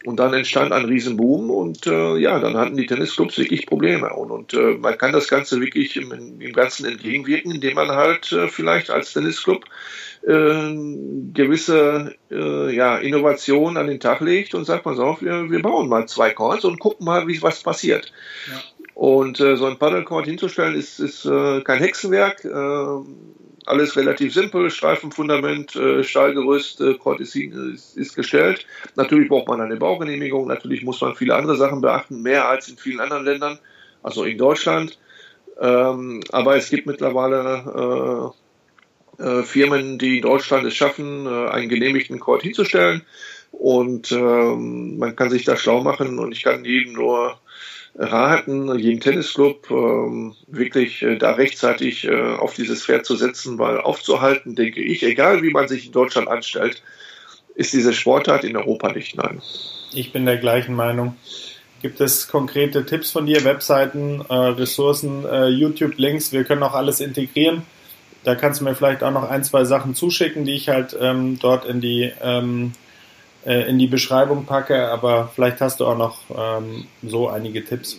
Und 0.05 0.17
dann 0.17 0.33
entstand 0.33 0.71
ein 0.71 0.85
Riesenboom 0.85 1.49
und 1.49 1.85
äh, 1.85 2.15
ja, 2.17 2.39
dann 2.39 2.55
hatten 2.55 2.77
die 2.77 2.85
Tennisclubs 2.85 3.37
wirklich 3.37 3.65
Probleme. 3.65 4.13
Und, 4.13 4.31
und 4.31 4.53
äh, 4.53 4.77
man 4.77 4.97
kann 4.97 5.11
das 5.11 5.27
Ganze 5.27 5.59
wirklich 5.59 5.97
im, 5.97 6.39
im 6.39 6.53
Ganzen 6.53 6.85
entgegenwirken, 6.85 7.51
indem 7.51 7.75
man 7.75 7.89
halt 7.89 8.31
äh, 8.31 8.47
vielleicht 8.47 8.91
als 8.91 9.11
Tennisclub 9.11 9.65
äh, 10.25 10.73
gewisse 11.33 12.15
äh, 12.31 12.73
ja, 12.73 12.97
Innovation 12.97 13.75
an 13.75 13.87
den 13.87 13.99
Tag 13.99 14.21
legt 14.21 14.55
und 14.55 14.63
sagt, 14.63 14.85
man 14.85 14.95
so, 14.95 15.17
wir, 15.19 15.51
wir 15.51 15.61
bauen 15.61 15.89
mal 15.89 16.07
zwei 16.07 16.29
Chords 16.29 16.63
und 16.63 16.79
gucken 16.79 17.05
mal, 17.05 17.27
wie 17.27 17.41
was 17.41 17.61
passiert. 17.61 18.13
Ja. 18.47 18.61
Und 18.93 19.41
äh, 19.41 19.57
so 19.57 19.65
ein 19.65 19.77
Paddlecord 19.77 20.25
hinzustellen 20.25 20.75
ist, 20.75 20.99
ist 20.99 21.23
kein 21.23 21.79
Hexenwerk. 21.79 22.45
Äh, 23.69 23.79
alles 23.79 23.95
relativ 23.95 24.33
simpel, 24.33 24.69
Streifenfundament, 24.69 25.75
äh, 25.75 26.03
Stahlgerüst, 26.03 26.81
äh, 26.81 26.95
Chord 26.95 27.19
ist, 27.19 27.35
ist, 27.35 28.15
gestellt. 28.15 28.65
Natürlich 28.95 29.29
braucht 29.29 29.47
man 29.47 29.61
eine 29.61 29.77
Baugenehmigung, 29.77 30.47
natürlich 30.47 30.83
muss 30.83 31.01
man 31.01 31.15
viele 31.15 31.35
andere 31.35 31.55
Sachen 31.55 31.81
beachten, 31.81 32.21
mehr 32.21 32.47
als 32.47 32.67
in 32.67 32.77
vielen 32.77 32.99
anderen 32.99 33.25
Ländern, 33.25 33.59
also 34.03 34.23
in 34.23 34.37
Deutschland. 34.37 34.97
Ähm, 35.59 36.21
aber 36.31 36.55
es 36.55 36.69
gibt 36.69 36.87
mittlerweile 36.87 38.33
äh, 39.17 39.43
Firmen, 39.43 39.99
die 39.99 40.17
in 40.17 40.21
Deutschland 40.21 40.65
es 40.65 40.75
schaffen, 40.75 41.25
äh, 41.25 41.49
einen 41.49 41.67
genehmigten 41.67 42.19
Code 42.19 42.43
hinzustellen. 42.43 43.01
Und 43.51 44.11
ähm, 44.11 44.97
man 44.97 45.15
kann 45.15 45.29
sich 45.29 45.43
da 45.43 45.57
schlau 45.57 45.81
machen 45.81 46.19
und 46.19 46.31
ich 46.31 46.43
kann 46.43 46.63
jedem 46.63 46.93
nur 46.93 47.39
raten, 47.99 48.77
jedem 48.79 48.99
Tennisclub 48.99 49.69
ähm, 49.69 50.35
wirklich 50.47 51.01
äh, 51.01 51.17
da 51.17 51.31
rechtzeitig 51.31 52.05
äh, 52.05 52.35
auf 52.35 52.53
dieses 52.53 52.85
Pferd 52.85 53.05
zu 53.05 53.15
setzen, 53.15 53.59
weil 53.59 53.79
aufzuhalten, 53.79 54.55
denke 54.55 54.81
ich, 54.81 55.03
egal 55.03 55.43
wie 55.43 55.51
man 55.51 55.67
sich 55.67 55.87
in 55.87 55.91
Deutschland 55.91 56.27
anstellt, 56.27 56.81
ist 57.55 57.73
diese 57.73 57.93
Sportart 57.93 58.43
in 58.45 58.55
Europa 58.55 58.93
nicht. 58.93 59.17
Nein. 59.17 59.41
Ich 59.93 60.13
bin 60.13 60.25
der 60.25 60.37
gleichen 60.37 60.75
Meinung. 60.75 61.17
Gibt 61.81 61.99
es 62.01 62.27
konkrete 62.27 62.85
Tipps 62.85 63.11
von 63.11 63.25
dir, 63.25 63.43
Webseiten, 63.43 64.23
äh, 64.29 64.33
Ressourcen, 64.33 65.25
äh, 65.25 65.47
YouTube-Links? 65.47 66.31
Wir 66.31 66.45
können 66.45 66.63
auch 66.63 66.73
alles 66.73 67.01
integrieren 67.01 67.63
da 68.23 68.35
kannst 68.35 68.59
du 68.59 68.65
mir 68.65 68.75
vielleicht 68.75 69.03
auch 69.03 69.11
noch 69.11 69.29
ein, 69.29 69.43
zwei 69.43 69.63
Sachen 69.63 69.95
zuschicken, 69.95 70.45
die 70.45 70.53
ich 70.53 70.69
halt 70.69 70.95
ähm, 70.99 71.39
dort 71.39 71.65
in 71.65 71.81
die, 71.81 72.11
ähm, 72.21 72.73
äh, 72.73 72.88
in 73.49 73.79
die 73.79 73.87
Beschreibung 73.87 74.45
packe, 74.45 74.89
aber 74.89 75.31
vielleicht 75.33 75.59
hast 75.61 75.79
du 75.79 75.85
auch 75.85 75.97
noch 75.97 76.19
ähm, 76.29 76.85
so 77.01 77.29
einige 77.29 77.65
Tipps. 77.65 77.97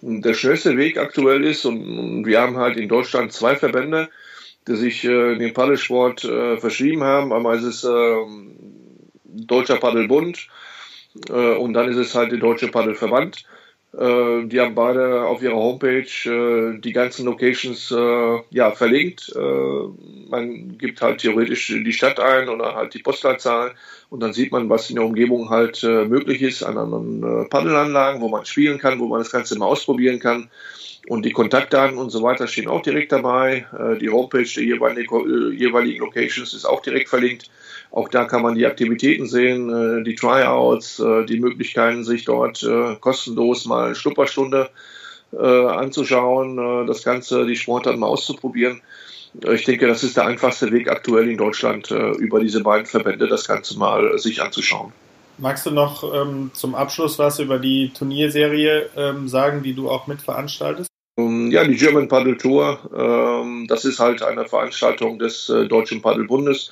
Der 0.00 0.34
schnellste 0.34 0.76
Weg 0.76 0.98
aktuell 0.98 1.44
ist, 1.44 1.64
und 1.64 2.24
wir 2.24 2.40
haben 2.40 2.56
halt 2.56 2.76
in 2.76 2.88
Deutschland 2.88 3.32
zwei 3.32 3.56
Verbände, 3.56 4.08
die 4.68 4.76
sich 4.76 5.04
äh, 5.04 5.36
dem 5.36 5.52
Paddelsport 5.52 6.24
äh, 6.24 6.56
verschrieben 6.58 7.04
haben. 7.04 7.32
Einmal 7.32 7.56
ist 7.58 7.64
es 7.64 7.84
äh, 7.84 8.16
Deutscher 9.24 9.76
Paddelbund 9.76 10.48
äh, 11.28 11.54
und 11.54 11.72
dann 11.74 11.88
ist 11.88 11.96
es 11.96 12.14
halt 12.14 12.32
der 12.32 12.38
Deutsche 12.38 12.68
Paddelverband. 12.68 13.44
Äh, 13.96 14.44
die 14.46 14.60
haben 14.60 14.74
beide 14.74 15.24
auf 15.24 15.42
ihrer 15.42 15.56
Homepage 15.56 16.06
äh, 16.26 16.78
die 16.80 16.92
ganzen 16.92 17.26
Locations 17.26 17.90
äh, 17.90 18.40
ja, 18.50 18.72
verlinkt. 18.72 19.32
Äh, 19.34 20.28
man 20.28 20.76
gibt 20.76 21.00
halt 21.00 21.20
theoretisch 21.20 21.68
die 21.68 21.92
Stadt 21.92 22.18
ein 22.18 22.48
oder 22.48 22.74
halt 22.74 22.94
die 22.94 23.02
Postleitzahl 23.02 23.74
und 24.08 24.20
dann 24.20 24.32
sieht 24.32 24.52
man, 24.52 24.68
was 24.68 24.88
in 24.90 24.96
der 24.96 25.04
Umgebung 25.04 25.50
halt 25.50 25.82
äh, 25.82 26.04
möglich 26.04 26.42
ist 26.42 26.62
an 26.62 26.78
anderen 26.78 27.22
äh, 27.22 27.48
Paddelanlagen, 27.48 28.20
wo 28.20 28.28
man 28.28 28.44
spielen 28.44 28.78
kann, 28.78 28.98
wo 29.00 29.06
man 29.06 29.18
das 29.18 29.32
Ganze 29.32 29.58
mal 29.58 29.66
ausprobieren 29.66 30.18
kann. 30.18 30.50
Und 31.08 31.24
die 31.24 31.32
Kontaktdaten 31.32 31.98
und 31.98 32.10
so 32.10 32.22
weiter 32.24 32.48
stehen 32.48 32.66
auch 32.66 32.82
direkt 32.82 33.12
dabei. 33.12 33.64
die 34.00 34.08
Homepage 34.08 34.42
der 34.42 34.64
jeweiligen, 34.64 35.52
jeweiligen 35.52 36.00
Locations 36.00 36.52
ist 36.52 36.64
auch 36.64 36.82
direkt 36.82 37.08
verlinkt. 37.08 37.48
Auch 37.90 38.08
da 38.08 38.24
kann 38.24 38.42
man 38.42 38.54
die 38.54 38.66
Aktivitäten 38.66 39.26
sehen, 39.26 39.70
äh, 39.70 40.02
die 40.02 40.14
Tryouts, 40.14 40.98
äh, 40.98 41.24
die 41.24 41.40
Möglichkeiten, 41.40 42.04
sich 42.04 42.24
dort 42.24 42.62
äh, 42.62 42.96
kostenlos 42.96 43.64
mal 43.64 43.86
eine 43.86 43.94
Schnupperstunde 43.94 44.70
anzuschauen, 45.32 46.86
das 46.86 47.02
Ganze, 47.02 47.46
die 47.46 47.56
Sportart 47.56 47.98
mal 47.98 48.06
auszuprobieren. 48.06 48.80
Ich 49.50 49.64
denke, 49.64 49.86
das 49.86 50.02
ist 50.02 50.16
der 50.16 50.26
einfachste 50.26 50.72
Weg 50.72 50.88
aktuell 50.90 51.28
in 51.28 51.36
Deutschland, 51.36 51.90
über 51.90 52.40
diese 52.40 52.62
beiden 52.62 52.86
Verbände 52.86 53.28
das 53.28 53.46
Ganze 53.46 53.78
mal 53.78 54.18
sich 54.18 54.40
anzuschauen. 54.42 54.92
Magst 55.38 55.66
du 55.66 55.70
noch 55.70 56.02
ähm, 56.14 56.50
zum 56.54 56.74
Abschluss 56.74 57.18
was 57.18 57.38
über 57.38 57.58
die 57.58 57.90
Turnierserie 57.92 58.88
ähm, 58.96 59.28
sagen, 59.28 59.62
die 59.62 59.74
du 59.74 59.90
auch 59.90 60.06
mitveranstaltest? 60.06 60.88
Ähm, 61.18 61.50
ja, 61.50 61.64
die 61.64 61.76
German 61.76 62.08
Paddle 62.08 62.38
Tour, 62.38 62.78
ähm, 62.96 63.66
das 63.68 63.84
ist 63.84 64.00
halt 64.00 64.22
eine 64.22 64.46
Veranstaltung 64.46 65.18
des 65.18 65.50
äh, 65.50 65.66
Deutschen 65.66 66.00
Paddelbundes. 66.00 66.70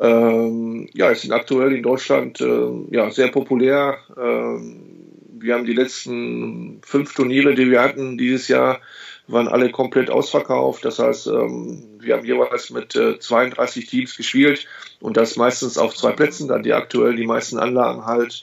Ähm, 0.00 0.88
ja, 0.94 1.10
es 1.12 1.22
sind 1.22 1.32
aktuell 1.32 1.74
in 1.74 1.82
Deutschland 1.82 2.40
äh, 2.40 2.70
ja, 2.90 3.10
sehr 3.10 3.28
populär. 3.28 3.98
Ähm, 4.16 5.12
wir 5.38 5.54
haben 5.54 5.64
die 5.64 5.74
letzten 5.74 6.80
fünf 6.82 7.14
Turniere, 7.14 7.54
die 7.54 7.70
wir 7.70 7.82
hatten 7.82 8.18
dieses 8.18 8.48
Jahr, 8.48 8.80
waren 9.28 9.48
alle 9.48 9.70
komplett 9.70 10.10
ausverkauft. 10.10 10.84
Das 10.84 10.98
heißt, 10.98 11.26
ähm, 11.28 11.98
wir 12.00 12.16
haben 12.16 12.24
jeweils 12.24 12.70
mit 12.70 12.94
äh, 12.94 13.18
32 13.18 13.86
Teams 13.86 14.16
gespielt 14.16 14.66
und 15.00 15.16
das 15.16 15.36
meistens 15.36 15.78
auf 15.78 15.94
zwei 15.94 16.12
Plätzen, 16.12 16.48
da 16.48 16.58
die 16.58 16.72
aktuell 16.72 17.16
die 17.16 17.26
meisten 17.26 17.58
Anlagen 17.58 18.06
halt 18.06 18.42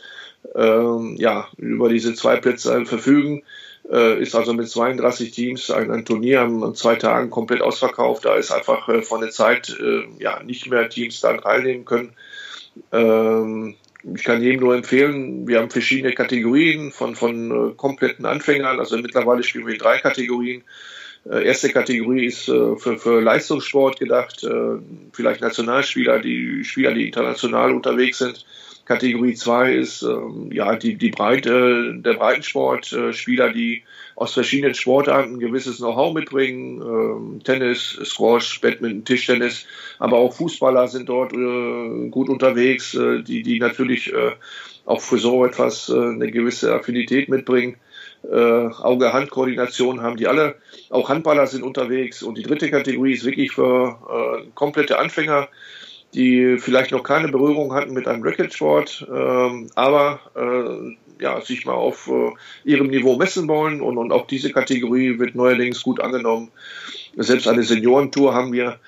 ähm, 0.56 1.16
ja, 1.18 1.48
über 1.58 1.90
diese 1.90 2.14
zwei 2.14 2.38
Plätze 2.38 2.86
verfügen 2.86 3.44
äh, 3.90 4.22
ist 4.22 4.36
also 4.36 4.54
mit 4.54 4.70
32 4.70 5.32
Teams 5.32 5.72
ein, 5.72 5.92
ein 5.92 6.06
Turnier 6.06 6.42
an 6.42 6.76
zwei 6.76 6.96
Tagen 6.96 7.30
komplett 7.30 7.62
ausverkauft. 7.62 8.26
Da 8.26 8.36
ist 8.36 8.52
einfach 8.52 8.88
äh, 8.90 9.02
von 9.02 9.22
der 9.22 9.32
Zeit 9.32 9.76
äh, 9.80 10.04
ja 10.20 10.42
nicht 10.44 10.70
mehr 10.70 10.90
Teams 10.90 11.22
dann 11.22 11.42
teilnehmen 11.42 11.86
können. 11.86 12.14
Ähm, 12.92 13.76
ich 14.04 14.24
kann 14.24 14.42
jedem 14.42 14.60
nur 14.60 14.76
empfehlen, 14.76 15.48
wir 15.48 15.60
haben 15.60 15.70
verschiedene 15.70 16.14
Kategorien 16.14 16.92
von, 16.92 17.16
von 17.16 17.72
äh, 17.72 17.74
kompletten 17.76 18.26
Anfängern. 18.26 18.80
Also 18.80 18.98
mittlerweile 18.98 19.44
spielen 19.44 19.66
wir 19.66 19.74
in 19.74 19.80
drei 19.80 20.00
Kategorien. 20.00 20.64
Äh, 21.30 21.46
erste 21.46 21.70
Kategorie 21.70 22.26
ist 22.26 22.50
äh, 22.50 22.76
für, 22.76 22.98
für 22.98 23.22
Leistungssport 23.22 24.00
gedacht, 24.00 24.44
äh, 24.44 24.78
vielleicht 25.14 25.42
Nationalspieler, 25.42 26.20
die 26.20 26.64
Spieler, 26.66 26.94
die 26.94 27.08
international 27.08 27.74
unterwegs 27.74 28.18
sind. 28.18 28.46
Kategorie 28.86 29.34
2 29.36 29.74
ist 29.74 30.02
ähm, 30.04 30.52
ja 30.52 30.76
die, 30.76 30.96
die 30.96 31.10
Breite, 31.10 31.94
der 31.96 32.14
Breitensport, 32.14 32.92
äh, 32.92 33.14
Spieler, 33.14 33.52
die 33.52 33.84
aus 34.16 34.34
verschiedenen 34.34 34.76
Sportarten 34.76 35.36
ein 35.36 35.40
gewisses 35.40 35.78
Know-how 35.78 36.14
mitbringen. 36.14 36.82
Ähm, 36.82 37.44
Tennis, 37.44 38.00
Squash, 38.04 38.60
Badminton, 38.62 39.06
Tischtennis, 39.06 39.66
aber 40.00 40.18
auch 40.18 40.34
Fußballer 40.34 40.88
sind 40.88 41.10
dort 41.10 41.34
äh, 41.34 42.10
gut 42.10 42.30
unterwegs, 42.30 42.94
äh, 42.94 43.24
die, 43.24 43.42
die 43.42 43.60
natürlich 43.60 44.12
äh, 44.12 44.32
auch 44.86 45.02
für 45.02 45.18
so 45.18 45.46
etwas 45.46 45.90
äh, 45.90 45.94
eine 45.94 46.30
gewisse 46.30 46.74
Affinität 46.74 47.30
mitbringen 47.30 47.78
äh, 48.30 48.36
Auge-Hand-Koordination 48.36 50.02
haben 50.02 50.18
die 50.18 50.28
alle. 50.28 50.56
Auch 50.90 51.10
Handballer 51.10 51.48
sind 51.48 51.64
unterwegs. 51.64 52.24
Und 52.24 52.38
die 52.38 52.44
dritte 52.44 52.72
Kategorie 52.72 53.14
ist 53.14 53.26
wirklich 53.26 53.52
für 53.52 53.98
äh, 54.10 54.48
komplette 54.56 55.00
Anfänger, 55.00 55.50
die 56.14 56.58
vielleicht 56.60 56.92
noch 56.92 57.04
keine 57.04 57.30
Berührung 57.30 57.74
hatten 57.74 57.94
mit 57.94 58.08
einem 58.08 58.24
Racketsport, 58.24 59.08
ähm, 59.12 59.70
aber 59.76 60.20
äh, 60.36 61.24
ja, 61.24 61.42
sich 61.42 61.66
mal 61.66 61.74
auf 61.74 62.08
äh, 62.08 62.32
ihrem 62.70 62.88
Niveau 62.88 63.18
messen 63.18 63.48
wollen. 63.48 63.82
Und, 63.82 63.98
und 63.98 64.12
auch 64.12 64.28
diese 64.28 64.52
Kategorie 64.52 65.20
wird 65.20 65.36
neuerdings 65.36 65.82
gut 65.82 66.00
angenommen. 66.00 66.52
Selbst 67.16 67.48
eine 67.48 67.64
Seniorentour 67.64 68.34
haben 68.34 68.52
wir 68.52 68.80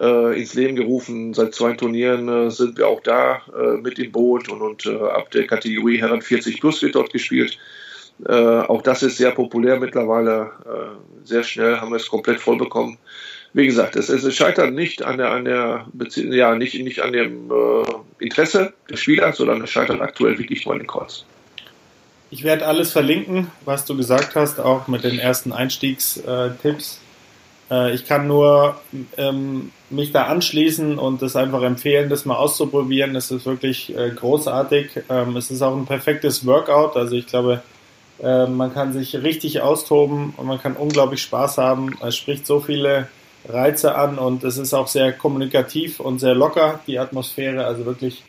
äh, 0.00 0.38
ins 0.38 0.54
Leben 0.54 0.76
gerufen. 0.76 1.34
Seit 1.34 1.54
zwei 1.54 1.72
Turnieren 1.72 2.28
äh, 2.28 2.50
sind 2.50 2.78
wir 2.78 2.88
auch 2.88 3.00
da 3.00 3.42
äh, 3.56 3.78
mit 3.80 3.98
im 3.98 4.12
Boot 4.12 4.48
und, 4.48 4.62
und 4.62 4.86
äh, 4.86 4.96
ab 4.96 5.30
der 5.30 5.46
Kategorie 5.46 5.98
Herren 5.98 6.22
40 6.22 6.60
Plus 6.60 6.82
wird 6.82 6.94
dort 6.94 7.12
gespielt. 7.12 7.58
Äh, 8.26 8.32
auch 8.32 8.82
das 8.82 9.02
ist 9.02 9.16
sehr 9.16 9.30
populär 9.30 9.78
mittlerweile. 9.78 10.50
Äh, 10.66 11.26
sehr 11.26 11.42
schnell 11.42 11.78
haben 11.80 11.90
wir 11.90 11.96
es 11.96 12.08
komplett 12.08 12.40
voll 12.40 12.58
bekommen. 12.58 12.98
Wie 13.52 13.66
gesagt, 13.66 13.96
es, 13.96 14.08
es 14.08 14.34
scheitert 14.34 14.72
nicht 14.72 15.02
an 15.02 15.18
der, 15.18 15.30
an 15.32 15.44
der 15.44 15.86
ja, 16.14 16.54
nicht, 16.54 16.74
nicht 16.82 17.00
an 17.02 17.12
dem 17.12 17.50
äh, 17.50 18.24
Interesse 18.24 18.72
des 18.88 19.00
Spielers, 19.00 19.38
sondern 19.38 19.62
es 19.62 19.70
scheitert 19.70 20.00
aktuell 20.00 20.38
wirklich 20.38 20.64
nur 20.64 20.74
an 20.74 20.80
den 20.80 20.86
Calls. 20.86 21.24
Ich 22.30 22.44
werde 22.44 22.66
alles 22.66 22.92
verlinken, 22.92 23.50
was 23.64 23.84
du 23.84 23.96
gesagt 23.96 24.36
hast, 24.36 24.60
auch 24.60 24.86
mit 24.86 25.02
den 25.02 25.18
ersten 25.18 25.52
Einstiegstipps. 25.52 27.00
Äh, 27.70 27.92
ich 27.92 28.06
kann 28.06 28.28
nur 28.28 28.80
ähm, 29.16 29.72
mich 29.90 30.12
da 30.12 30.24
anschließen 30.26 30.96
und 30.96 31.22
das 31.22 31.34
einfach 31.34 31.62
empfehlen, 31.62 32.08
das 32.08 32.24
mal 32.24 32.36
auszuprobieren. 32.36 33.16
Es 33.16 33.32
ist 33.32 33.46
wirklich 33.46 33.96
äh, 33.96 34.10
großartig. 34.10 34.90
Ähm, 35.08 35.36
es 35.36 35.50
ist 35.50 35.60
auch 35.62 35.76
ein 35.76 35.86
perfektes 35.86 36.46
Workout. 36.46 36.96
Also 36.96 37.16
ich 37.16 37.26
glaube, 37.26 37.62
äh, 38.22 38.46
man 38.46 38.72
kann 38.72 38.92
sich 38.92 39.16
richtig 39.16 39.60
austoben 39.60 40.32
und 40.36 40.46
man 40.46 40.60
kann 40.60 40.76
unglaublich 40.76 41.22
Spaß 41.22 41.58
haben. 41.58 41.96
Es 42.00 42.16
spricht 42.16 42.46
so 42.46 42.60
viele 42.60 43.08
Reize 43.48 43.94
an 43.94 44.18
und 44.18 44.44
es 44.44 44.58
ist 44.58 44.74
auch 44.74 44.88
sehr 44.88 45.12
kommunikativ 45.12 46.00
und 46.00 46.18
sehr 46.18 46.34
locker, 46.34 46.80
die 46.86 46.98
Atmosphäre. 46.98 47.64
Also 47.64 47.86
wirklich 47.86 48.22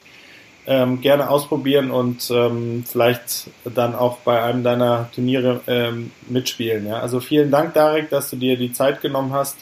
ähm, 0.67 1.01
gerne 1.01 1.29
ausprobieren 1.29 1.91
und 1.91 2.29
ähm, 2.31 2.83
vielleicht 2.87 3.49
dann 3.63 3.95
auch 3.95 4.17
bei 4.19 4.41
einem 4.41 4.63
deiner 4.63 5.09
Turniere 5.13 5.61
ähm, 5.67 6.11
mitspielen. 6.29 6.87
Ja? 6.87 6.99
Also 6.99 7.19
vielen 7.19 7.51
Dank, 7.51 7.73
Darek, 7.73 8.09
dass 8.09 8.29
du 8.29 8.35
dir 8.35 8.57
die 8.57 8.71
Zeit 8.71 9.01
genommen 9.01 9.33
hast. 9.33 9.57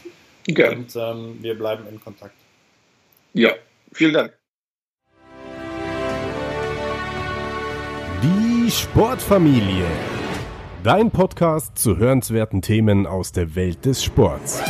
Gerne. 0.45 0.77
Und 0.77 0.95
ähm, 0.95 1.37
wir 1.41 1.57
bleiben 1.57 1.85
in 1.89 2.01
Kontakt. 2.01 2.35
Ja, 3.33 3.51
vielen 3.91 4.13
Dank. 4.13 4.33
Die 8.21 8.71
Sportfamilie. 8.71 9.85
Dein 10.83 11.11
Podcast 11.11 11.77
zu 11.77 11.97
hörenswerten 11.97 12.61
Themen 12.61 13.05
aus 13.05 13.31
der 13.31 13.55
Welt 13.55 13.85
des 13.85 14.03
Sports. 14.03 14.61